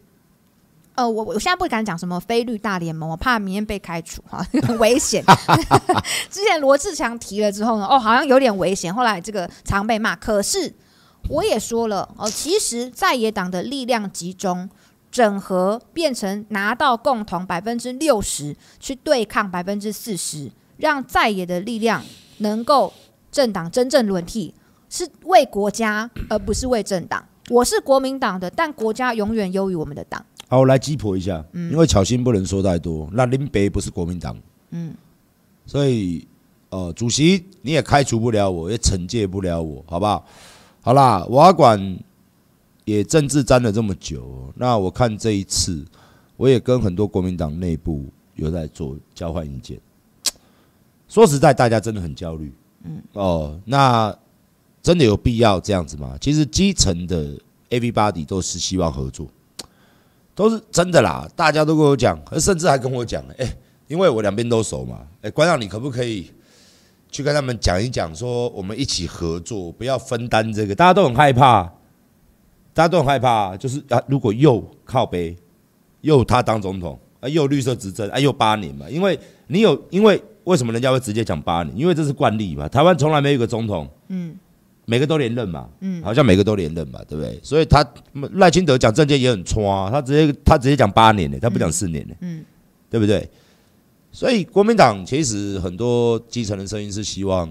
[0.93, 5.23] 呃，我我现在不敢讲什么非绿大联盟，我怕明天被开除哈，很 危险。
[6.29, 8.93] 之前罗志强提了之后呢，哦，好像有点危险。
[8.93, 10.71] 后来这个常被骂，可是
[11.29, 14.69] 我也说了哦，其实在野党的力量集中、
[15.09, 22.03] 整合，变成拿到共同百分之六十去对抗百分之四十，让在野的力量
[22.39, 22.91] 能够
[23.31, 24.53] 政党真正轮替，
[24.89, 27.25] 是为国家而不是为政党。
[27.49, 30.25] 我是国民党的，但国家永远优于我们的党。
[30.47, 33.09] 好，我来鸡婆一下，因为巧心不能说太多。
[33.13, 34.37] 那林北不是国民党，
[34.71, 34.93] 嗯，
[35.65, 36.27] 所以，
[36.69, 40.25] 呃，主席你也开除不了我，也惩戒不了我，好不好？
[40.81, 41.99] 好啦，我管
[42.85, 45.85] 也政治沾了这么久，那我看这一次，
[46.37, 48.05] 我也跟很多国民党内部
[48.35, 49.79] 有在做交换意见。
[51.07, 52.51] 说实在，大家真的很焦虑，
[52.83, 54.15] 嗯，哦，那
[54.81, 56.17] 真的有必要这样子吗？
[56.19, 57.37] 其实基层的
[57.69, 59.27] everybody 都是希望合作。
[60.33, 63.57] 都是真的啦，大家都跟我讲，甚至还跟我讲，哎、欸，
[63.87, 66.31] 因为我两边都熟嘛，哎、欸，馆长，你可不可以
[67.11, 71.63] 去跟他们讲一讲，说我们一起合作，不要分担这个，大家都很害怕，
[72.73, 75.35] 大家都很害怕，就是啊，如果又靠北，
[76.01, 81.77] 又他当总统，啊，又绿色执政，啊，又八年嘛，因为你有，因为为什么人家会直接讲八年？
[81.77, 84.35] 因为这是惯例嘛，台湾从来没有一个总统，嗯。
[84.85, 87.39] 每个都连任嘛，嗯，好像每个都连任嘛，对不对？
[87.43, 87.85] 所以他
[88.33, 92.43] 赖清德讲政见也很冲啊，他直接他直接讲八年呢，他不讲四年呢，嗯，
[92.89, 93.29] 对不对？
[94.11, 97.49] 所以国民党其实很多基层的声音是希望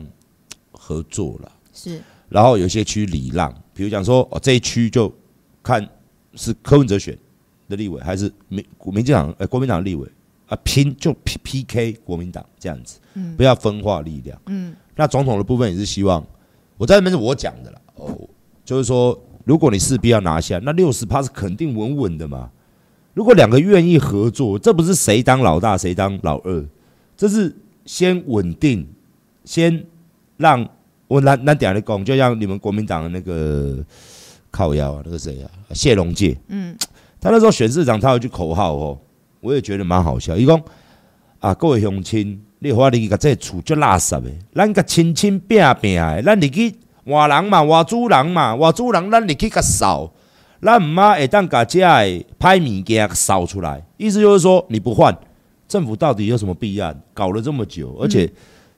[0.72, 5.12] 合作了，是，然后有些区礼让，比如讲说哦这一区就
[5.62, 5.88] 看
[6.34, 7.16] 是柯文哲选
[7.68, 10.06] 的立委还是民民进党呃国民党立委
[10.48, 16.24] 啊拼就 P P K 国民党这样子，嗯，不要分化力量，嗯，那总统的部分也是希望。
[16.76, 18.16] 我在那边是我讲的啦哦，
[18.64, 22.50] 就是说，如果你势必要拿下，那六十趴是肯定稳稳的嘛。
[23.21, 26.66] 如果两个愿意合作，这不是谁当老大谁当老二，
[27.18, 27.55] 这是
[27.85, 28.87] 先稳定，
[29.45, 29.85] 先
[30.39, 30.66] 让
[31.07, 33.85] 我那那点来讲，就像你们国民党的那个
[34.51, 36.75] 靠腰啊，那个谁啊，谢龙介，嗯，
[37.21, 38.99] 他那时候选市长，他有句口号哦，
[39.41, 40.59] 我也觉得蛮好笑，伊讲
[41.41, 42.41] 啊，各位乡亲。
[42.61, 50.11] 你话你个这厝足垃圾的，咱个亲亲拼拼的，咱入去换人嘛，换主人嘛，换主人，咱入去个扫，
[50.61, 53.84] 咱唔妈会当个这的歹物件扫出来。
[53.96, 55.16] 意思就是说，你不换，
[55.66, 57.00] 政府到底有什么弊案？
[57.14, 58.30] 搞了这么久，而且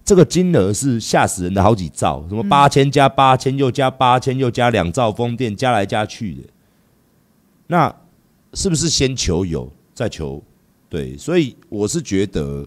[0.04, 6.42] 这个金额是吓死人的，好几兆，什么八千加八千，又加八千，又加两兆风电，加来加去的。
[7.66, 7.94] 那
[8.54, 10.42] 是不是先求有，再求
[10.88, 11.16] 对？
[11.16, 12.66] 所以我是觉得。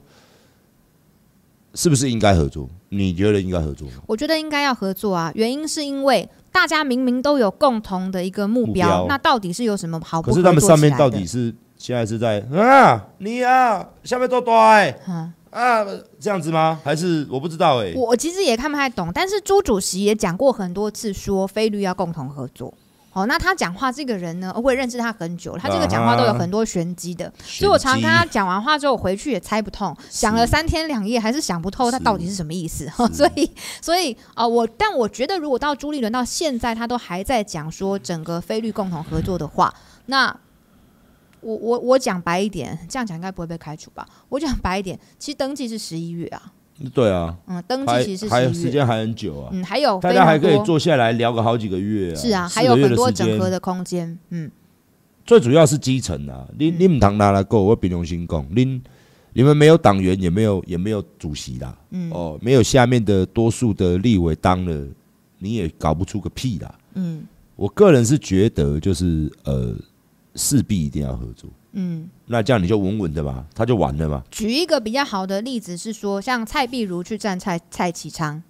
[1.77, 2.69] 是不是应该合作？
[2.97, 3.95] 你觉得应该合作吗？
[4.07, 5.31] 我觉得应该要合作啊！
[5.35, 10.21] 原因是因为大家明明都有共同的一个目标，目标那到底是有什么好？
[10.21, 15.85] 可是他们上面到底是现在是在啊，你啊，下面多多哎，啊，啊，
[16.19, 16.79] 这样子吗？
[16.83, 17.93] 还是我不知道哎、欸。
[17.95, 22.73] 我其实也看不太懂，但是朱主席也讲过很多次，说菲律要共同合作。
[23.15, 32.91] 哦，那他讲话这个人呢，我也认识他很久，他这个讲话都有很多玄机的，所以我常常跟他讲完话之后，我回去也猜不透，讲了三天两夜还是想不透他到底是什么意思。
[33.13, 33.49] 所以，
[33.81, 39.73] 所以啊、呃，我但我觉得，如果到朱立伦到现在他都还在讲说整个菲律共同合作的话，
[40.07, 40.37] 那
[41.39, 44.05] 我我我讲白一点，这样讲应该不会被开除吧？
[44.27, 46.51] 我讲白一点，其实登记是十一月啊。
[46.93, 54.51] 对啊，嗯，登记其实是还有时间还很久啊，嗯，还有大家还可以坐下来聊个好几个月啊，是啊，还有很多整合的空间，嗯，
[55.25, 58.81] 最主要是基层啊，你你唔通拿来够，我比良心讲，你
[59.31, 64.87] 你们没有党员，也没有也没有主席啦，嗯，哦，没有下面的多数的立委当了，
[65.39, 67.23] 你也搞不出个屁啦，嗯，
[67.55, 69.73] 我个人是觉得就是呃，
[70.35, 71.49] 势必一定要合作。
[71.73, 74.23] 嗯，那这样你就稳稳的嘛，他就完了嘛。
[74.31, 78.41] 举一个比较好的例子是说，像蔡碧如去站蔡蔡启昌。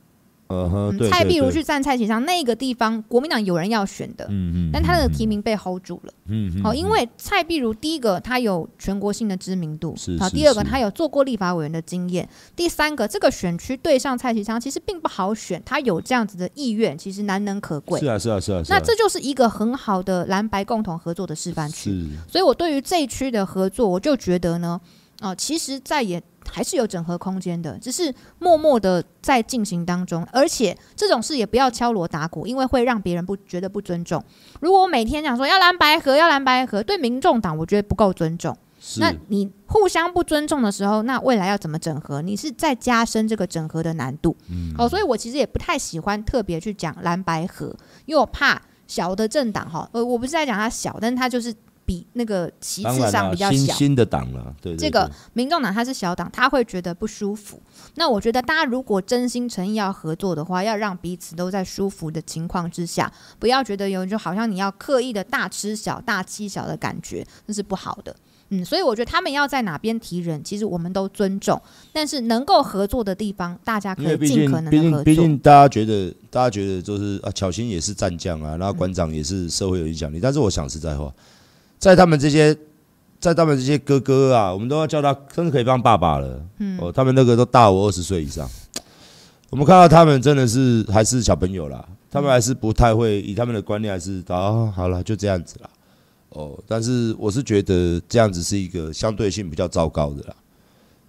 [0.47, 24.79] Uh 蔡壁如去站蔡其昌那个地方，国民党有人要选的，嗯嗯，但他的提名被 hold 住了，嗯嗯，好，因为蔡壁如第一个他有全国性的知名度，是，好，第二个他有做过立法委员的经验，第三个这个选区对上蔡其昌其实并不好选，他有这样子的意愿，其实难能可贵，是啊是啊是啊，那这就是一个很好的蓝白共同合作的示范区，所以我对于这一区的合作，我就觉得呢，
[25.21, 26.21] 哦，其实在也。
[26.49, 34.23] 还是有整合空间的，只是默默的在进行当中，而且这种事也不要敲锣打鼓，因为会让别人不觉得不尊重。
[34.61, 38.57] 如果我每天讲说要蓝白合，要蓝白合，对民众党我觉得不够尊重。
[38.99, 42.21] 那你互相不尊重的时候，那未来要怎么整合？
[42.21, 44.35] 你是在加深这个整合的难度。
[44.49, 44.73] 嗯。
[44.77, 47.75] 哦，所以我其实也不太喜欢特别去讲蓝白合，
[48.05, 51.53] 因为我怕小的政党哈，呃，我不是在讲它小，但是它就是。
[51.85, 57.61] 比那个旗帜上比较小，新新的党了，对，对，对，这个民众党他是小党，他会觉得不舒服。
[57.93, 68.15] 那我觉得大家如果真心诚意要合作的话，要让彼此都在舒服的情况之下，不要觉得有就好像你要刻意的大吃小、大欺小的感觉，那是不好的。
[68.49, 71.59] 嗯，所以我觉得他们要在哪边提人，其实我们都尊重。
[71.91, 75.03] 但是能够合作的地方，大家可以尽可能的合作。
[75.03, 80.21] 毕竟，毕竟大家觉得，大家觉得就是啊，巧心也是战将啊，然后馆长也是社会有影响力，嗯。
[80.21, 81.11] 但是我想实在话。
[81.79, 82.55] 在他们这些，
[83.19, 86.41] 在他们这些哥哥啊，我们都要叫他，真的可以当爸爸了。
[86.59, 88.49] 嗯，哦，他们那个都大我二十岁以上。
[89.51, 95.69] 我们看到他们真的是还是小朋友啦，他们还是不太会，以他们的观念还是啊，好了，就这样子啦。
[96.29, 100.35] 哦，但是我是觉得这样子是一个相对性比较糟糕的啦。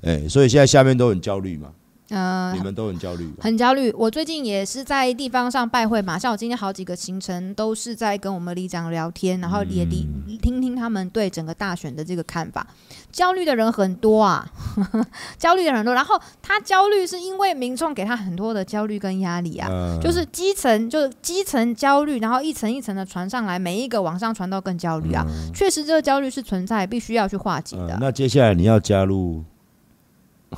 [0.03, 1.73] 哎，所以现在下面都很焦虑嘛。
[2.11, 3.93] 呃，你们都很焦虑，很焦虑。
[3.93, 10.07] 我最近也是在地方上拜会嘛，像我今天好几个行程都是在跟我们里长聊天，然后也理
[10.41, 12.65] 听听他们对整个大选的这个看法。
[13.11, 14.47] 焦虑的人很多啊，
[14.77, 15.95] 呵 呵焦虑的人很多。
[15.95, 25.25] 然后他焦虑是因为民众给他很多的焦虑跟压力啊，呃、就是基层就是基层焦虑，然后一层一层的传上来，每一个往上传到更焦虑啊。
[25.27, 27.99] 呃、确实，这个焦虑是存在，必须要去化解的、呃。
[28.01, 29.43] 那接下来你要加入？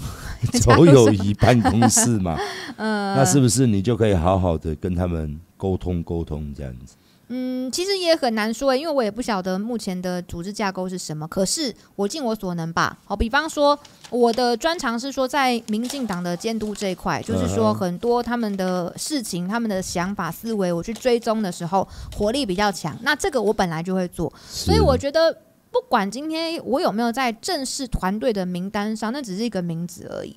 [0.61, 2.39] 走友谊办公室嘛，
[2.77, 6.95] 嗯，那是不是你就可以好好的跟他们沟通沟通这样子？
[7.31, 11.29] 嗯，其实也很难说，因为我也不晓得目前的组织架构是什么。
[11.29, 12.97] 可是我尽我所能吧。
[13.05, 13.79] 好，比方说
[14.09, 21.87] 我的专长是说在民进党的监督这一块，就是说很多他们的事情、他们的想法、思维，我去追踪的时候，
[22.17, 22.97] 火力比较强。
[23.03, 25.37] 那这个我本来就会做，所以我觉得。
[25.71, 30.37] 不管今天我有没有在正式团队的名单上，那只是一个名字而已。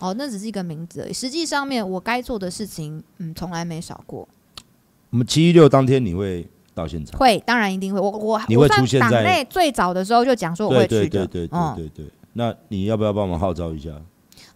[0.00, 1.12] 哦，那只是一个名字而已。
[1.12, 4.28] 实际上面我该做的事情，嗯，从来没少过。
[5.10, 7.18] 我们七一六当天你会到现场？
[7.18, 7.98] 会，当然一定会。
[7.98, 11.08] 我我你会出现在党内最早的时候就讲说我会去的。
[11.08, 12.06] 对对对对对对对。
[12.34, 13.90] 那你要不要帮忙号召一下？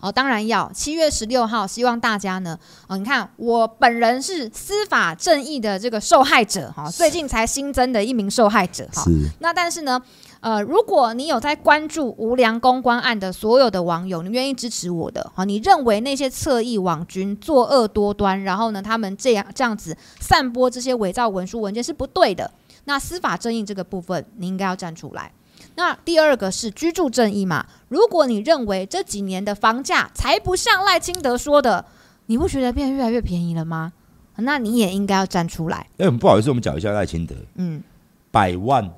[0.02, 0.70] 哦，当然要。
[0.74, 9.04] 七月十六号，希望大家呢，哦，你看我本人是司法正义的这个受害者哈，最近才新增的一名受害者哈。
[9.38, 10.02] 那但是呢，
[10.40, 22.50] 呃，如果你有在关注无良公关案的所有的网友，你愿意支持我的，好，你认为那些侧翼网军作恶多端，然后呢，他们这样这样子散播这些伪造文书文件是不对的。
[22.86, 25.30] 那司法正义这个部分，你应该要站出来。
[25.74, 27.66] 那第二个是居住正义嘛？
[27.88, 31.84] 如果你认为这几年的房价才不像赖清德说的，
[32.26, 33.92] 你不觉得变得越来越便宜了吗？
[34.36, 35.86] 那你也应该要站出来。
[35.98, 37.34] 哎，不好意思，我们讲一下赖清德。
[37.56, 37.82] 嗯，
[38.30, 38.90] 百万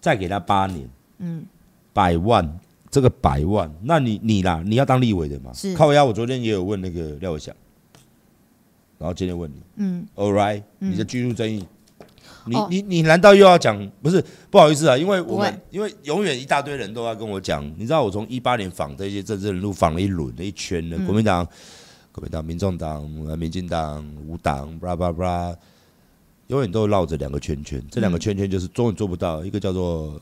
[0.00, 0.88] 再给他八年。
[1.18, 1.46] 嗯，
[1.92, 2.58] 百万
[2.90, 5.52] 这个百万，那你你啦，你要当立委的嘛？
[5.54, 5.74] 是。
[5.74, 7.54] 靠压，我昨天也有问那个廖伟翔，
[8.98, 9.62] 然后今天问你。
[9.76, 11.64] 嗯，All right，你的居住正义。
[12.46, 12.66] 你哦。
[12.70, 13.90] 你你难道又要讲？
[14.02, 21.06] 不是，不好意思啊，因为我们因为永远一大堆人都要跟我讲，你知道我从一八年访这些政治人物访了一轮了一圈了，嗯。
[21.06, 21.46] 国民党、
[22.12, 23.02] 国民党、民众党、
[23.38, 25.56] 民进党、无党，巴拉巴拉，
[26.48, 30.20] 永远都绕着两个圈圈，这两个圈圈就是永远做不到，一个叫做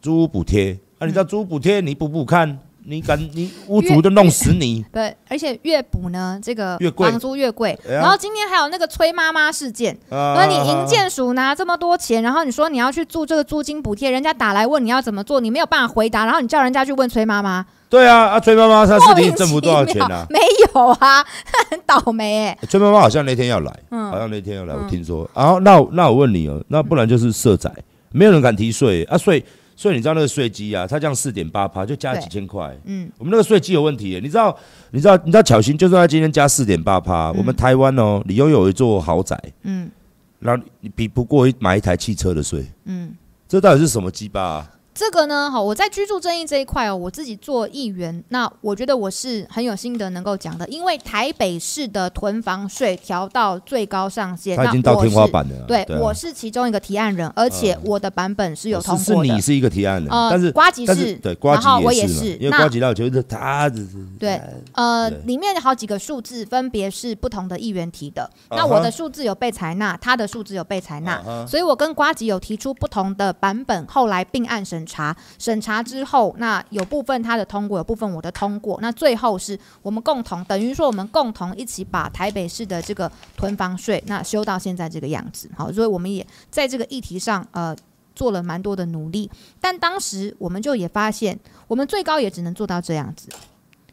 [0.00, 2.58] 租屋补贴，啊，你知道租屋补贴你补补看。
[2.84, 4.84] 你敢，你屋主就弄死你！
[4.92, 7.78] 对，而且越补呢，这个房租越贵。
[7.88, 20.26] 然后今天还有那个崔妈妈事件，啊那你营建署拿这么多钱，然后你说你要去住这个租金补贴，人家打来问你要怎么做，你没有办法回答，然后你叫人家去问崔妈妈，对啊，啊，崔妈妈她是莫名其领政府多少钱妙啊？
[20.28, 20.38] 没
[20.74, 21.24] 有啊，
[21.70, 25.28] 很倒霉哎、 崔妈妈好像那天要来，嗯好像那天要来，我听说。
[25.34, 27.70] 然后那我那我问你哦，那不然就是社宅，
[28.10, 29.44] 没有人敢提税啊，税
[29.74, 34.56] 所以你知道那个税基啊，它这样四点八趴就加几千块，嗯，我们那个税基有问题耶，你知道
[34.90, 39.90] 你知道你知道巧心，就算他今天加四点八趴，我们台湾哦，你拥有一座豪宅，嗯。
[40.38, 43.14] 然后你比不过一买一台汽车的税，嗯。
[43.48, 44.70] 这到底是什么鸡巴啊？
[44.94, 55.64] 这个呢，好，我在居住正义这一块哦，我自己做议员，那我觉得我是很有心得能够讲的，因为台北市的囤房税调到最高上限，它已经到天花板了啊。
[55.66, 55.98] 对，啊。
[55.98, 59.24] 我是其中一个提案人，而且我的版本是有通过的。
[59.24, 64.40] 是是你是一个提案人，呃但是瓜吉但是是对瓜吉然后我也是嘛是那因为呱吉那觉得他只是对，
[64.72, 65.18] 呃，对。
[65.24, 68.56] 里面有好几个数字分别是不同的议员提的，啊哈。
[68.56, 87.76] 那我的数字有被采纳，他的数字有被采纳，啊所以我跟瓜吉有提出不同的版本，后来并案审查，审查之后，那有部分他的通过，有部分我的通过，那最后是我们共同，等于说我们共同一起把台北市的这个囤房税那修到现在这个样子，好，所以我们也在这个议题上，呃。
[88.14, 89.28] 做了蛮多的努力，
[89.58, 93.30] 但当时我们就也发现，我们最高也只能做到这样子。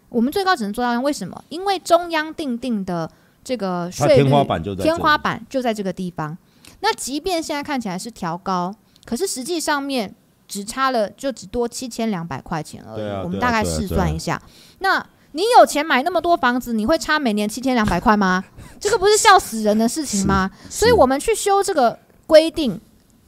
[0.10, 1.42] 我们最高只能做到，为什么？
[1.48, 3.10] 因为中央定定的
[3.46, 6.38] 这个税率天花板就在天花板就在这个地方。
[6.82, 8.76] 那即便现在看起来是调高，
[9.06, 10.14] 可是实际上面
[10.50, 13.08] 只差了，就只多七千两百块钱而已。
[13.08, 14.42] 啊我们大概试算一下，
[14.80, 18.44] 那你有钱买那么多房子，你会差每年七千两百块吗？
[18.82, 20.50] 这个不是笑死人的事情吗？
[20.70, 22.82] 所以我们去修这个规定，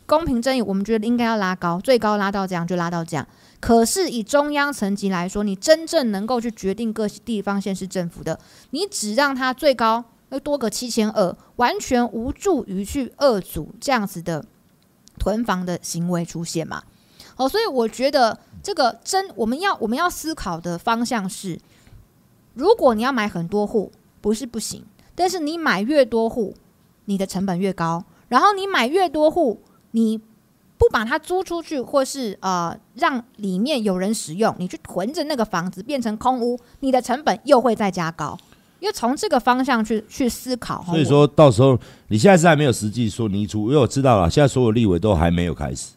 [0.07, 3.25] 公平正义，我们觉得应该要拉高，最高拉到这样就拉到这样。
[3.59, 8.39] 可是以中央层级来说，你真正能够去决定各地方县市政府的，
[8.71, 14.43] 你只让它最高要多个七千二，完全无助于去遏阻这样子的
[15.19, 16.81] 囤房的行为出现嘛？
[17.35, 21.59] 哦，所以我觉得这个真我们要我们要思考的方向是，
[22.53, 24.83] 如果你要买很多户，不是不行，
[25.15, 26.53] 但是你买越多户，
[27.05, 29.61] 你的成本越高，然后你买越多户，
[29.91, 30.19] 你
[30.77, 38.37] 不把它租出去，或是呃让里面有人使用，你去囤着那个房子变成空屋，你的成本又会再加高。
[38.79, 41.77] 因为从这个方向去去思考，所以说到时候
[42.07, 45.91] 你现在是还没有实际说你出，因为我知道了，现在所有立委都还没有开始。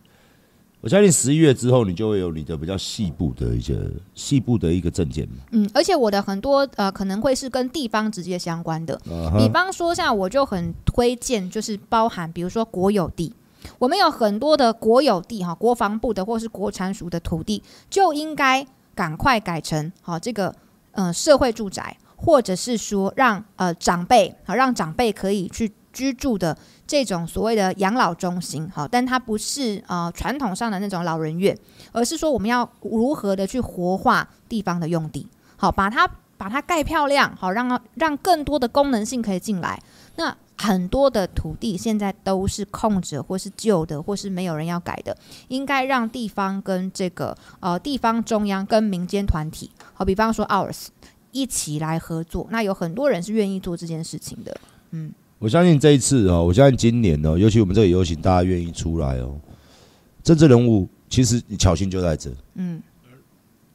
[0.84, 3.74] 我相信十一月之后，你就会有你的比较细部的一些
[4.14, 5.36] 细部的一个证件嘛。
[5.52, 9.00] 嗯，而且我的很多呃可能会是跟地方直接相关的，
[9.38, 13.32] 比方说像我就很推荐，就是包含比如说国有地，
[13.78, 20.54] 我们有很多的国有地哈，国防部的或是国产署的土地，就应该赶快改成好这个
[20.92, 26.54] 呃社会住宅，或者是说让呃长辈好让长辈可以去居住的
[26.86, 31.56] 这种所谓的养老中心，好，但它不是呃传统上的那种老人院，
[31.92, 35.26] 而是说我们要如何的去活化地方的用地，
[35.56, 39.80] 好，把它把它盖漂亮，好，让让更多的功能性可以进来。
[40.16, 45.16] 那很多的土地现在都是空着，或是旧的，或是没有人要改的，
[45.48, 50.88] 应该让地方跟这个呃地方中央跟民间团体，好，比方说 ours
[51.32, 54.56] 一起来合作，那有很多人是愿意做这件事情的，
[54.90, 55.12] 嗯。
[55.38, 59.38] 我相信这一次哦，我相信今年哦，尤其我们这个游行，大家愿意出来哦。
[60.22, 62.82] 政治人物其实你巧心就在这，嗯，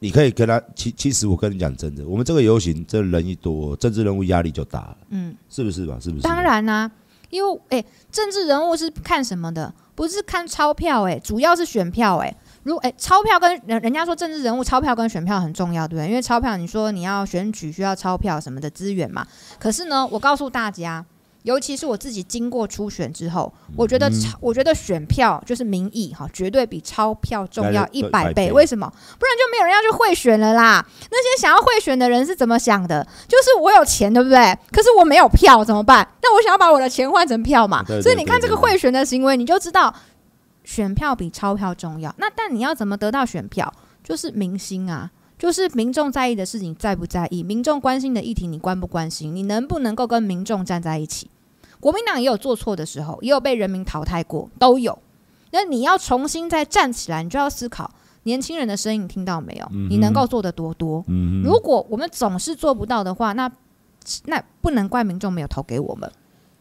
[0.00, 0.60] 你可以跟他。
[0.74, 5.96] 其其实我跟你讲真的，我们这个游行，这人一多，政治人物压力就大了，嗯，是不是吧？
[6.00, 6.22] 是不是？
[6.22, 6.92] 当然啦、啊，
[7.30, 9.72] 因为诶，政治人物是看什么的？
[9.94, 12.34] 不是看钞票诶，主要是选票诶。
[12.64, 16.08] 如果诶，钞票跟人人家说政治人物钞票跟选票很重要，对不对？
[16.08, 19.24] 因为钞票你说你要选举需要钞票什么的资源嘛。
[19.60, 21.06] 可是呢，我告诉大家。
[21.42, 28.52] 尤其是我自己经过初选之后，我觉得钞，我觉得选票就是民意哈，绝对比钞票重要一百倍。
[28.52, 28.86] 为什么？
[28.88, 30.84] 不然就没有人要去贿选了啦。
[31.10, 33.06] 那些想要贿选的人是怎么想的？
[33.26, 34.56] 就是我有钱，对不对？
[34.70, 36.06] 可是我没有票，怎么办？
[36.22, 37.84] 那我想要把我的钱换成票嘛。
[38.02, 39.94] 所以你看这个贿选的行为，你就知道
[40.64, 42.14] 选票比钞票重要。
[42.18, 43.72] 那但你要怎么得到选票？
[44.02, 45.10] 就是明星啊，
[45.40, 51.30] 就是民众在意的事情在不在意，民众关心的议题你关不关心，你能不能够跟民众站在一起？
[51.80, 54.98] 国民党也有做错的时候，也有被人民淘汰过，都有。
[55.50, 57.90] 那你要重新再站起来，你就要思考
[58.24, 59.66] 年轻人的声音，你听到没有？
[59.72, 61.02] 嗯、你能够做得多多？
[61.08, 63.50] 嗯、如果我们总是做不到的话，那
[64.26, 66.12] 那不能怪民众没有投给我们。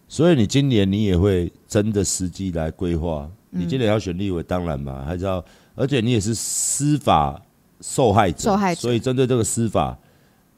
[0.07, 3.30] 所以你今年你也会真的实际来规划。
[3.49, 5.43] 你今年要选立委，当然嘛，还是要，
[5.75, 7.41] 而且你也是司法
[7.82, 8.82] 受害者，受害者。
[8.82, 9.97] 所以针对这个司法，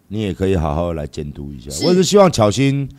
[0.07, 1.69] 你也可以好好来监督一下。
[1.85, 2.89] 我也是希望巧心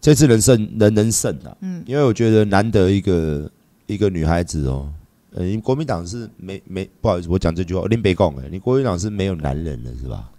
[0.00, 1.56] 这次能胜，能能胜啊。
[1.60, 3.50] 嗯，因为我觉得难得一个
[3.86, 4.88] 一个女孩子哦，
[5.34, 10.30] 嗯，国民党是没没不好意思，我讲这句话，林北讲哎，你国民党是没有男人的是吧？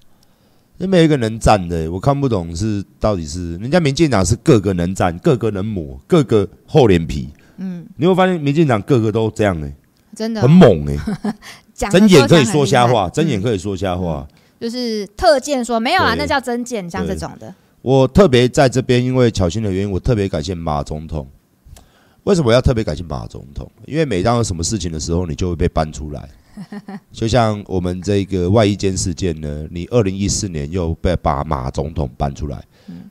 [0.80, 7.30] 那没有一个能站的，我看不懂是到底是人家民进党是个个能站，个个能抹，个个厚脸皮。
[7.58, 9.76] 嗯，你会发现民进党个个都这样哎、欸，
[10.16, 11.36] 真的很猛哎、欸，
[11.78, 14.28] 睁眼可以说瞎话，睁眼可以说瞎话，
[14.60, 17.54] 就是特见说没有啊，那叫真见，像这种的。
[17.84, 21.28] 我特别在这边，因为巧心的原因，我特别感谢马总统。
[22.24, 23.72] 为什么要特别感谢马总统？
[23.86, 26.28] 因为每当有什么事情的时候，你就会被搬出来。
[27.14, 32.62] 就像我们这个外衣间事件呢，你二零一四年又被把马总统搬出来。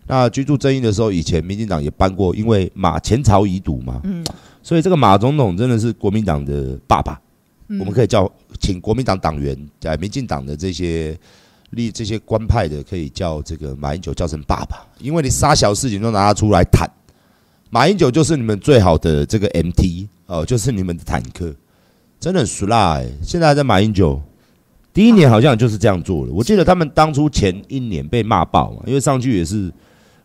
[0.07, 4.25] 那居住争议的时候，以前民进党也搬过，因为马前朝遗毒嘛，嗯，
[4.63, 7.21] 所以这个马总统真的是国民党的爸爸，
[7.69, 11.19] 我们可以叫请国民党党员在民进党的这些
[11.71, 16.89] 立这些官派的，可以叫这个马英九叫成爸爸，因为你啥小事情都拿他出来谈，
[17.71, 21.53] 马英九就是你们最好的这个 MT 哦，就是你们的坦克，
[22.21, 24.23] 真的很俗辣哎，现在还在马英九。
[24.95, 29.71] 第一年好像就是这样做的，我记得他们当初前一年被骂爆嘛，因为上去也是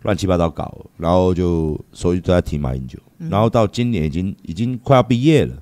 [0.03, 5.53] 乱七八糟搞，然后就所以都在提马英九，然后到今年已经已经快要毕业了。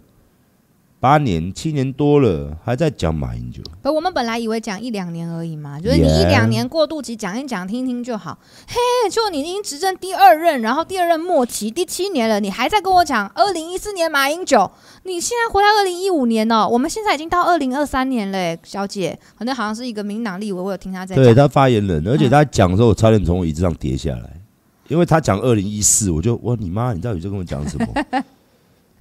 [1.02, 3.64] 八年七年多了，还在讲马英九。
[3.82, 8.38] 不，我们本来以为讲一两年而已嘛，就是你一两年过渡期讲一讲，听听就好。
[8.68, 8.76] 嘿，
[9.10, 14.70] 就你已经执政第二任，然后第二任末期第七年了，你还在跟我讲二零一四年马英九？
[15.04, 21.16] 你现在回到二零一五年哦，我们现在已经到二零二三年嘞，小姐，可能好像是一个民党立委，我有听他在。
[21.16, 24.42] 对他发言人，而且他讲的时候，我差点从我椅子上跌下来，
[24.90, 27.88] 因为他讲二零一四，我就我你妈，你到底在跟我讲什么？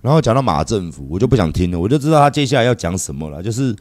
[0.00, 3.74] 然后讲到马政府，我就不想听了，我就知道他接下来要讲什么了，就是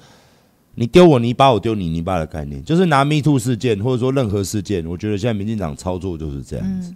[0.73, 6.91] 你丢我泥巴，我丢你泥巴的概念，就是拿 Me Too 事件或者说任何事件，我觉得现在民进党操作就是这样子，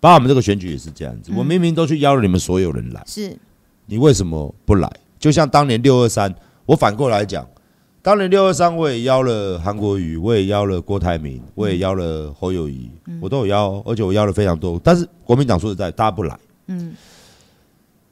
[0.00, 3.36] 包括我们这个选举也是这样子，我明明都去邀了你们所有人来，是，
[3.86, 4.90] 你为什么不来？
[5.18, 6.34] 就像当年六二三，
[6.66, 7.46] 我反过来讲，
[8.02, 16.92] 当年六二三我也邀了韩国瑜，我也邀了郭台铭，我也邀了侯友宜，我都有邀，而且我邀了非常多，但是国民党说实在，大家不来，嗯。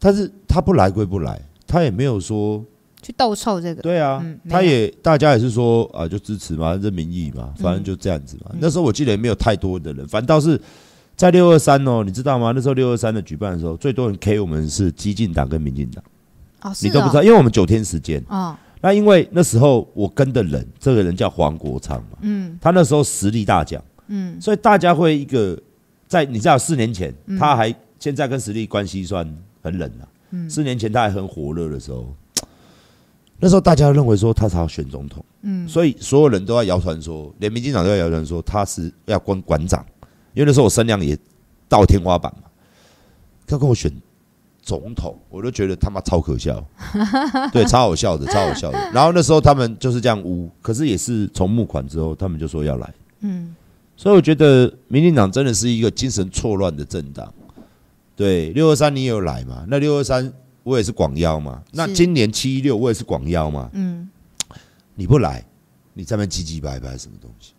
[0.04, 2.60] 但是他不来归不来，他也没有说
[3.00, 3.80] 去斗臭这个。
[3.80, 8.50] 对啊，嗯、他也大家也是说啊，就支持嘛，这民意嘛，反正就这样子嘛。
[8.52, 10.60] 嗯、那时候我记得也没有太多的人，反倒是
[11.14, 12.52] 在六二三哦，你知道吗？
[12.52, 16.02] 那时候六二三的举办的时候，最多人 K 我们是激进党跟民进党。
[16.82, 18.20] 你都不知道，因为我们九天时间。
[18.28, 18.56] 哦。
[18.80, 22.18] 那因为那时候我跟的人，这个人叫黄国昌嘛。
[22.22, 22.58] 嗯。
[22.60, 23.80] 他那时候实力大奖。
[24.08, 24.40] 嗯。
[24.40, 25.56] 所以大家会一个
[26.08, 29.24] 在你知道四年前，他还现在跟实力关系算。
[29.62, 30.04] 很冷啊！
[30.48, 32.14] 四年前他还很火热的时候，
[33.38, 39.84] 那时候大家认为说他才要选总统，嗯，所以所有人都在谣传说，连民进党都在谣传说他是要关馆长，
[40.32, 41.16] 因为那时候我声量也
[41.68, 42.48] 到天花板嘛，
[43.46, 43.92] 他跟我选
[44.62, 46.64] 总统，我都觉得他妈超可笑，
[47.52, 48.78] 对，超好笑的， 超好笑的。
[48.92, 53.54] 然后那时候他们就是这样污，可是也是从募款之后，他们就说要来，嗯，
[53.96, 57.30] 所以我觉得民进党真的是一个精神错乱的政党。
[58.14, 59.64] 对，六二三你也有来嘛？
[59.68, 60.32] 那六二三
[60.62, 61.62] 我也是广邀嘛。
[61.72, 63.70] 那今年七一六我也是广邀嘛。
[63.72, 64.08] 嗯，
[64.94, 65.44] 你不来，
[65.94, 67.52] 你在那边唧唧歪歪什么东西？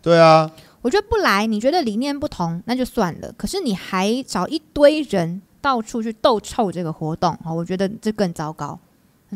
[0.00, 0.50] 对啊，
[0.80, 3.32] 我觉得不来，你觉得理念不同那就算了。
[3.36, 8.78] 可是你还找一堆人到处去斗臭这个活动啊，我觉得这更糟糕，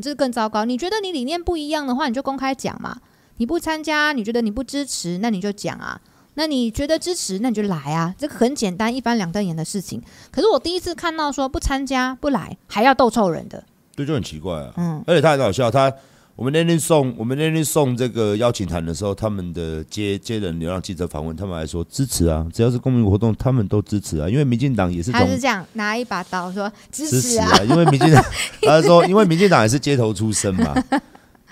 [0.03, 0.65] 这更糟糕。
[0.65, 3.01] 你觉得你理念不一样的话，你就公开讲嘛。
[3.37, 6.01] 你不参加，你觉得你不支持，那你就讲啊。
[6.37, 10.01] 那你觉得支持，那你就来啊，这个很简单，一翻两瞪眼的事情。
[10.31, 13.65] 可是我第一次看到说不参加不来还要斗臭人的，
[13.97, 14.73] 对，就很奇怪啊。
[14.77, 15.93] 嗯，而且他很搞笑，他
[16.35, 25.11] 我们那天送我们那天送这个邀请函的时候，他们的接接人流量记者访问，他们还说支持啊，只要是公民活动，他们都支持啊，因为民进党也是。
[25.11, 28.23] 他是这样拿一把刀说支持啊，因为民进党，
[28.61, 30.75] 他说因为民进党也是街头出身嘛。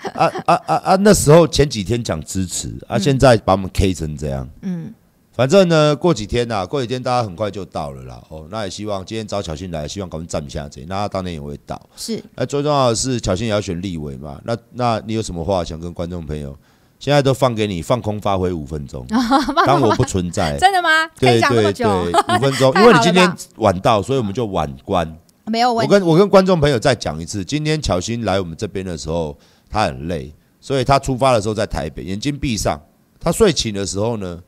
[0.13, 0.95] 啊啊啊啊！
[0.97, 4.47] 那时候前几天讲支持，啊，现在把我们 K 成这样。
[4.61, 4.93] 嗯，
[5.33, 8.21] 反正呢，过几天呐，过几天大家很快就到了啦。
[8.29, 11.81] 哦，那也希望今天找巧心来，希望给我们站一下这，那他当天也会到。
[11.95, 14.39] 是，那最重要的是巧心也要选立委嘛。
[14.43, 16.55] 那那你有什么话想跟观众朋友？
[16.97, 19.05] 现在都放给你放空发挥五分钟，
[19.67, 20.57] 当我不存在。
[20.57, 20.89] 真的吗？
[21.19, 25.05] 对对对，五分钟，因为你今天晚到，所以我们就晚关。
[25.47, 25.93] 没有问题。
[25.93, 29.37] 我跟我跟观众朋友再讲一次，今天巧心来我们这边的时候，
[29.75, 32.79] 他很累，所以他出发的时候在台北，眼睛闭上。
[33.19, 34.39] 他睡醒的时候呢，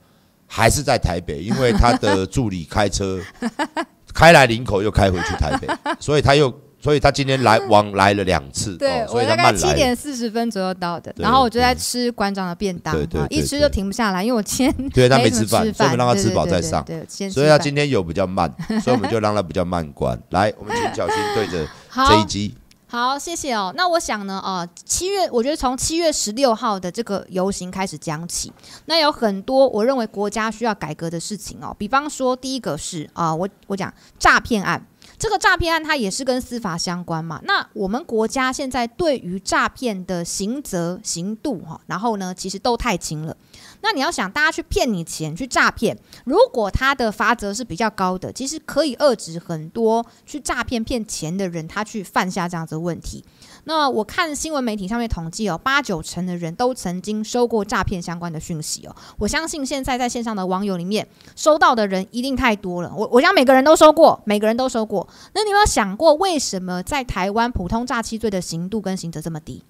[0.45, 3.19] 还是在台北，因为他的助理开车
[4.13, 5.67] 开来林口，又开回去台北，
[5.99, 6.53] 所以他又。
[6.79, 20.17] 所以他今天来往来了两次，对，所以他我大概七点四十分左右到的，然后我就在吃馆长的便当，对对一吃就停不下来，因为我今天 对他没吃饭，所以我们让他吃饱再上，对，所以他今天有比较慢，所以我们就让他比较慢关。
[20.29, 21.67] 来，我们请小心对着
[22.07, 22.55] 这一集，
[22.89, 23.73] 好，谢谢哦。
[23.75, 28.51] 那我想呢，呃，七月，我觉得从七月十六号的这个游行开始讲起，
[28.85, 34.87] 那有很多我认为国家需要改革的事情哦，比方说第一个是啊，我我讲诈骗案。
[35.19, 37.41] 这个诈骗案它也是跟司法相关嘛？
[37.43, 43.35] 那我们国家现在对于诈骗的刑责刑度哈，然后呢，其实都太轻了。
[43.81, 53.23] 那你要想，大家去骗你钱去诈骗，如果他的罚则是比较高的，其实可以遏制很多去诈骗骗钱的人，他去犯下这样子的问题。
[53.65, 58.95] 那我看新闻媒体上面统计哦，八九成的人都曾经收过诈骗相关的讯息哦。
[59.17, 62.93] 我相信现在在线上的网友里面收到的人一定太多了。
[62.95, 65.07] 我我想每个人都收过，每个人都收过。
[65.33, 69.63] 那你有没有想过，为什么在台湾普通诈欺罪的刑度跟刑责这么低？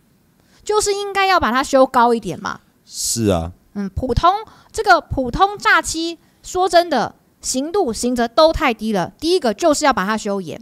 [0.63, 2.59] 就是应该要把它修高一点嘛。
[2.85, 4.33] 是啊，嗯，普通
[4.71, 9.13] 这个普通诈欺，说真的，刑度刑责都太低了。
[9.19, 10.59] 第一个就是要把它修严。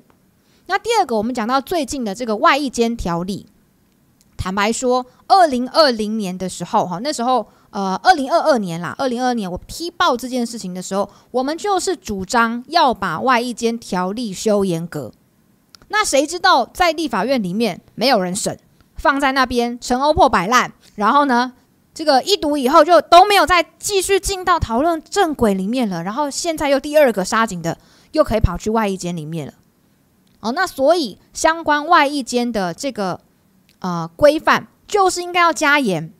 [0.66, 3.48] 那第二个，我们讲到最近的这个外役监条例，
[4.36, 15.14] 坦白说，二零二零年的时候，哈，那时候，呃，二零二二年啦，二零二二年我踢爆这件事情的时候，我们就是主张要把外役监条例修严格。
[15.88, 18.60] 那谁知道在立法院里面没有人审，
[18.98, 21.54] 放在那边陈欧破摆烂，然后呢，
[21.96, 27.78] 这个一读以后就都没有再继续进到讨论正轨里面了，然后现在又第二个杀警的
[28.12, 29.54] 又可以跑去外役监里面了。
[30.42, 33.22] 哦，那所以相关外役监的这个
[33.80, 36.12] 呃规范，就是应该要加严。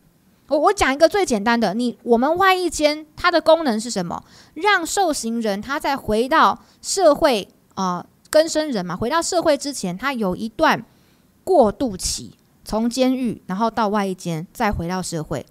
[0.48, 4.24] 我我讲一个最简单的，你我们外役监它的功能是什么？
[4.54, 10.86] 让受刑人他在回到社会啊，更生人嘛，回到社会之前，他有一段
[11.44, 12.34] 过渡期，
[12.64, 15.44] 从监狱然后到外役监，再回到社会。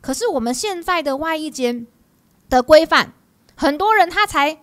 [0.00, 1.86] 可是我们现在的外衣间
[2.48, 3.12] 的规范，
[3.54, 4.58] 很多人他才。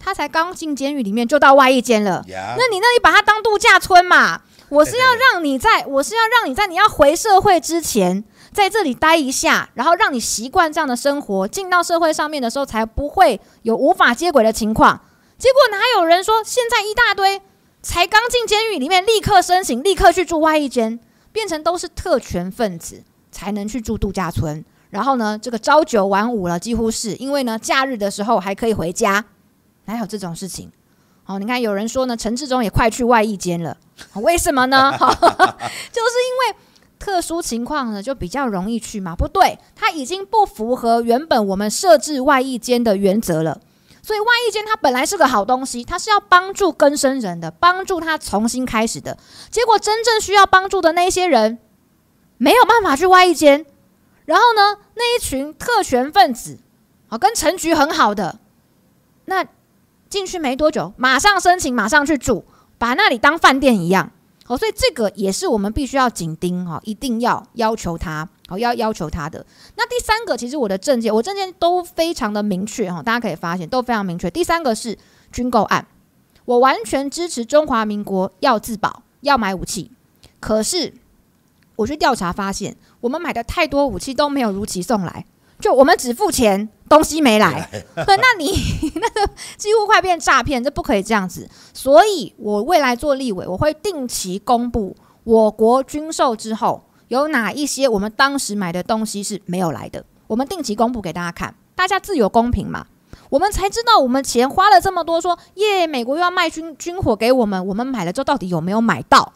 [0.00, 4.42] 他才刚进监狱里面就到外衣间了.那你那里把它当度假村嘛？
[4.68, 8.22] 我是要让你在，我是要让你在你要回社会之前，
[8.52, 15.00] 在这里待一下，然后让你习惯这样的生活，进到社会上面的时候才不会有无法接轨的情况。
[15.36, 17.42] 结果哪有人说现在一大堆
[17.82, 21.00] 才刚进监狱里面立刻申请，立刻去住外一间，
[21.32, 29.24] 变成都是特权分子才能去住度假村，然后呢，这个朝九晚五了，几乎是因为呢，假日的时候还可以回家。
[29.86, 30.70] 哪有这种事情，
[31.26, 33.76] 哦，你看有人说呢，陈志忠也快去外役间了，
[34.14, 34.92] 为什么呢？
[34.98, 36.56] 就是因为
[36.98, 39.16] 特殊情况呢，就比较容易去嘛。
[39.16, 43.60] 不对，他已经不符合原本我们设置外役间的原则了。
[44.00, 49.18] 所以外役间它本来是个好东西，它是要帮助更生人的，帮助他重新开始的。
[49.50, 51.58] 结果真正需要帮助的那些人
[52.38, 53.66] 没有办法去外役监，
[54.24, 56.58] 然后呢，那一群特权分子
[57.08, 58.40] 啊，跟陈局很好的
[59.26, 59.46] 那。
[60.10, 62.42] 进去没多久，马上申请，马上去住，
[62.78, 64.10] 把那里当饭店一样。
[64.46, 69.44] 哦，所以这个也是我们必须要紧盯哈，一定要要求他，哦，要要求他的。
[69.76, 74.30] 那第三个，其实我的证件，我证件都非常的明确哈，大家可以发现都非常明确。
[74.30, 74.96] 第三个是
[75.30, 75.86] 军购案，
[76.46, 79.90] 我完全支持中华民国要自保，要买武器。
[80.40, 80.94] 可是
[81.78, 85.24] 我去调查发现，我们买的太多武器都没有如期送来。
[85.60, 88.52] 就我们只付钱，东西没来，那你
[88.94, 91.48] 那个几乎快变诈骗，这不可以这样子。
[91.72, 102.86] 所以我未来做立委，我会定期公布我国军售之后有哪一些我们当时买的东西是没有来的，我们定期公布给大家看，大家自有公平嘛，
[103.30, 109.32] 我们才知道我们钱花了这么多，说耶，美国又要卖军军火给我们，我们买了之后到底有没有买到？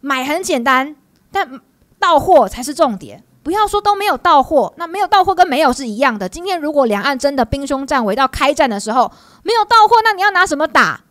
[0.00, 0.96] 买很简单，
[1.36, 1.60] 但
[1.98, 3.22] 到货才是重点。
[3.42, 6.26] 不要说都没有到货，那没有到货跟没有是一样的。
[6.26, 11.02] 今天如果两岸真的兵凶战危到开战的时候没有到货，那你要拿什么打？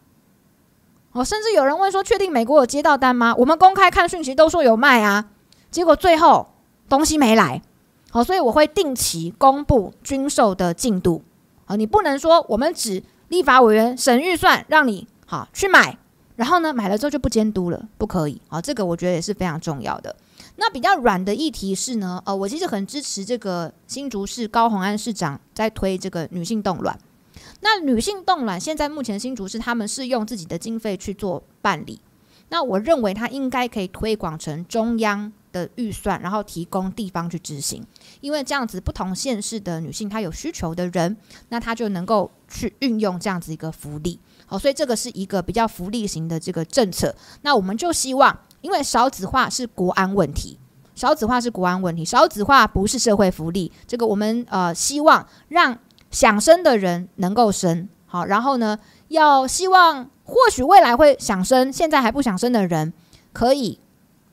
[1.11, 3.35] 哦，甚至有人问说，确定美国有接到单吗？
[3.37, 5.25] 我们公开看讯息都说有卖啊，
[5.69, 6.47] 结果最后
[6.89, 7.61] 东西没来。
[8.09, 11.23] 好，所以我会定期公布军售的进度。
[11.67, 15.97] 啊，你不能说我们只立法委员审预算让你好去买，
[16.35, 18.41] 然后呢买了之后就不监督了，不可以。
[18.47, 20.15] 好，这个我觉得也是非常重要的。
[20.57, 26.97] 那比较软的议题是呢，呃，我其实很支持这个新竹市高虹安市长在推这个女性冻卵。
[27.61, 31.99] 那女性冻卵现在目前新竹市他们是用自己的经费去做办理，
[32.49, 37.83] 那我认为它应该可以推广成中央的预算，然后提供地方去执行，
[38.21, 41.17] 因为这样子不同县市的女性她有需求的人，
[41.49, 44.19] 那她就能够去运用这样子一个福利。
[44.45, 47.15] 好，所以这个是一个比较福利型的这个政策。
[47.41, 48.37] 那我们就希望。
[48.61, 50.57] 因为少子化是国安问题，
[50.95, 53.71] 少子化是国安问题，少子化不是社会福利。
[53.85, 55.77] 这个我们呃希望让
[56.09, 62.91] 想生的人能够生好，然后呢，要希望或许未来会想生，现在还不想生的人，
[63.33, 63.77] 可以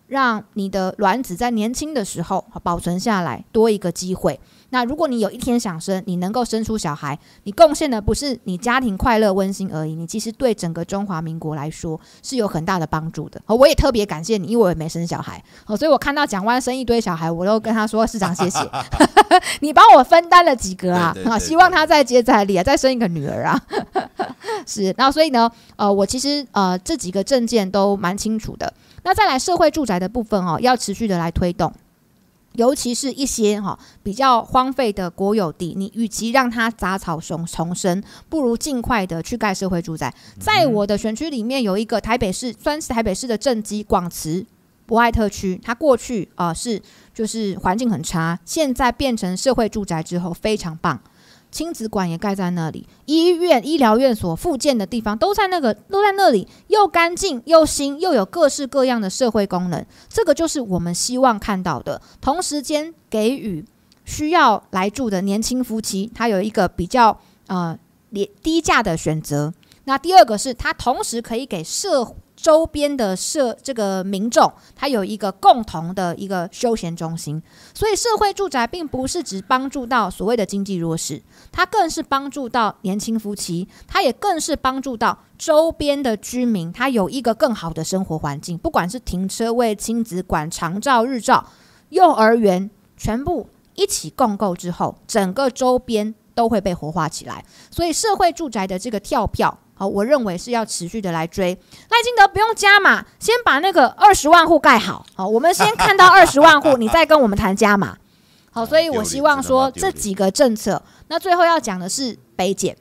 [0.06, 4.40] 让你的卵子在年轻的时候保存下来，多一个机会。
[4.72, 13.38] 那如果你有一天想生，你能够生出小孩，你贡献的不是你家庭快乐温馨而已，你其实对整个中华民国来说是有很大的帮助的。
[13.46, 15.44] 我也特别感谢你，因为我也没生小孩，
[15.78, 18.58] 所以我看到蒋万生一堆小孩，我都跟他说市长谢谢，
[19.60, 23.60] 你帮我分担了几个啊，啊，希望他再接再厉啊，再生一个女儿啊，
[24.66, 24.94] 是。
[24.96, 28.72] 那所以呢，呃，我其实呃这几个证件都蛮清楚的。
[29.04, 31.70] 那再来社会住宅的部分哦，要持续的来推动。
[32.54, 40.12] 尤其是一些哈比较荒废的国有地，你与其让它杂草丛丛生，不如尽快的去盖社会住宅。
[40.38, 44.44] 在我的选区里面，有一个台北市，算是台北市的正基广慈
[44.84, 46.80] 博爱特区，它过去啊、呃、是
[47.14, 51.00] 就是环境很差，现在变成社会住宅之后非常棒。
[51.52, 59.86] 亲子馆也盖在那里，医院、医疗院所、复健的地方都在那个，都在那里，又干净又新，又有各式各样的社会功能。
[60.08, 62.02] 这个就是我们希望看到的。
[62.20, 63.64] 同时间给予
[64.04, 67.78] 需要来住的年轻夫妻，他有一个比较呃
[68.10, 69.54] 廉低价的选择。
[69.84, 72.16] 那第二个是，他同时可以给社。
[72.42, 77.40] 周边的社这个民众，他有一个共同的一个休闲中心，
[77.72, 91.46] 所以社会住宅并不是只帮助到所谓的经济弱势，它更是帮助到年轻夫妻，它也更是帮助到周边的居民，他有一个更好的生活环境，不管是停车位、亲子馆、长照、日照、
[91.90, 99.56] 幼儿园，全部一起共构之后，整个周边都会被活化起来，所以社会住宅的这个跳票。
[99.74, 101.52] 好，我认为是要持续的来追
[101.90, 105.04] 赖金德，不用加码，先把那个二十万户盖好。
[105.14, 107.96] 好，我们先看到二十万户，你再跟我们谈加码。
[108.50, 112.76] 好，所以我希望说这几个政策，那最后要讲的是北检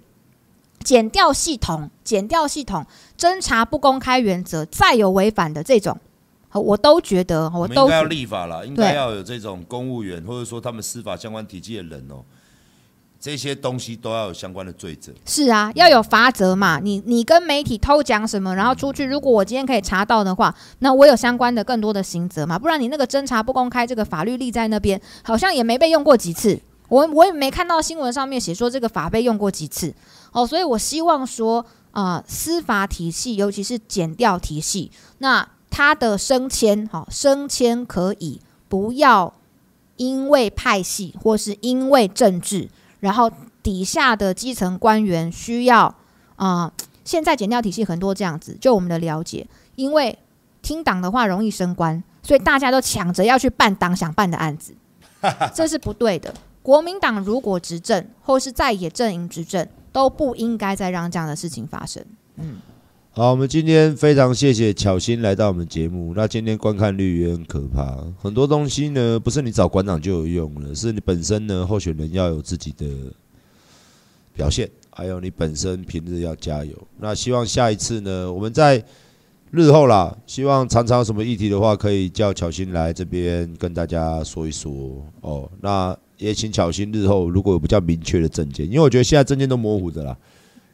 [0.83, 2.85] 减掉系统，减掉系统
[3.17, 5.97] 侦查不公开原则，再有违反的这种，
[6.51, 12.21] 我都觉得我都应该要立法了，应该要有这种公务员或者说他们司法相关体系的人哦。
[13.21, 15.13] 这些东西都要有相关的罪责。
[15.27, 16.79] 是啊，要有罚则嘛。
[16.79, 22.57] 你你跟媒体偷讲什么，然后出去，如果我今天可以查到的话，那我有相关的更多的刑责嘛。
[22.57, 26.59] 不然你那个侦查不公开，这个法律立在那边，好像也没被用过几次。
[26.89, 29.93] 我我也没看到新闻上面写说这个法被用过几次。
[30.31, 34.89] 哦，所以我希望说啊、司法体系，尤其是检调体系，
[35.19, 39.31] 那它的升迁，好、哦，升迁可以不要
[39.97, 42.67] 因为派系或是因为政治。
[43.01, 43.29] 然后
[43.61, 45.87] 底下的基层官员需要
[46.37, 46.73] 啊、呃，
[47.03, 49.45] 现在减掉体系很多这样子，就我们的了解，
[49.75, 50.17] 因为
[50.61, 54.73] 听党的话容易升官，所以大家都抢着要去办党想办的案子，
[55.53, 56.33] 这是不对的。
[56.63, 62.01] 国民党如果执政或是在野阵营执政，都不应该再让这样的事情发生。
[62.37, 62.57] 嗯。
[63.13, 66.13] 好，我们今天非常谢谢巧心来到我们节目。
[66.15, 72.87] 那今天观看率也很可怕，很多东西呢，不是你找馆长就有用了，是你本身呢，候选人要有自己的
[74.33, 76.73] 表现，还有你本身平日要加油。
[76.99, 78.81] 那希望下一次呢，我们在
[79.49, 85.51] 日后啦，希望常常有什么议题的话，可以叫巧心来这边跟大家说一说哦。
[85.59, 90.17] 那也请巧心日后如果有比较明确的证件，因为我觉得现在证件都模糊的啦，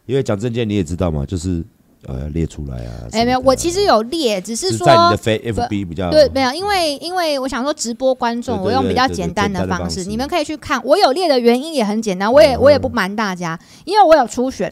[0.05, 1.65] 因为讲证件你也知道嘛，就是。
[2.05, 2.91] 呃，列出来啊！
[3.11, 10.79] 哎、欸，没有，我其实有列，只是说在你的非 FB 比较对，没有，因为因为我想说直播观众，我用比较简单的方式，你们可以去看。
[10.85, 14.71] 我有列的原因也很简单，我也我也不瞒大家，因为我有初选。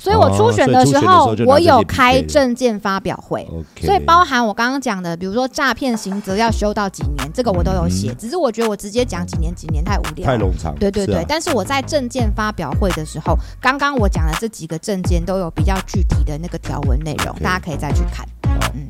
[0.00, 3.46] 所以我初选的时候，我有开证件发表会，
[3.82, 8.14] 所以包含我刚刚讲的，比如说诈骗刑责要修到几年，这个我都有写。
[8.14, 10.74] 只是我觉得我直接讲几年几年太无聊，太冗长。
[10.76, 18.26] 对对对，但是我在证件发表会的时候，刚刚我讲的这几个证件都有比较具体的那个条文内容，大家可以再去看。
[18.74, 18.88] 嗯，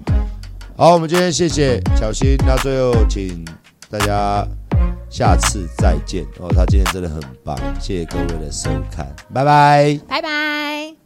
[0.77, 3.45] 好，我们今天谢谢小新，那最后请
[3.91, 4.47] 大家
[5.11, 6.49] 下次再见哦。
[6.55, 11.00] 他今天真的很棒，谢谢各位的收看，拜拜，拜拜。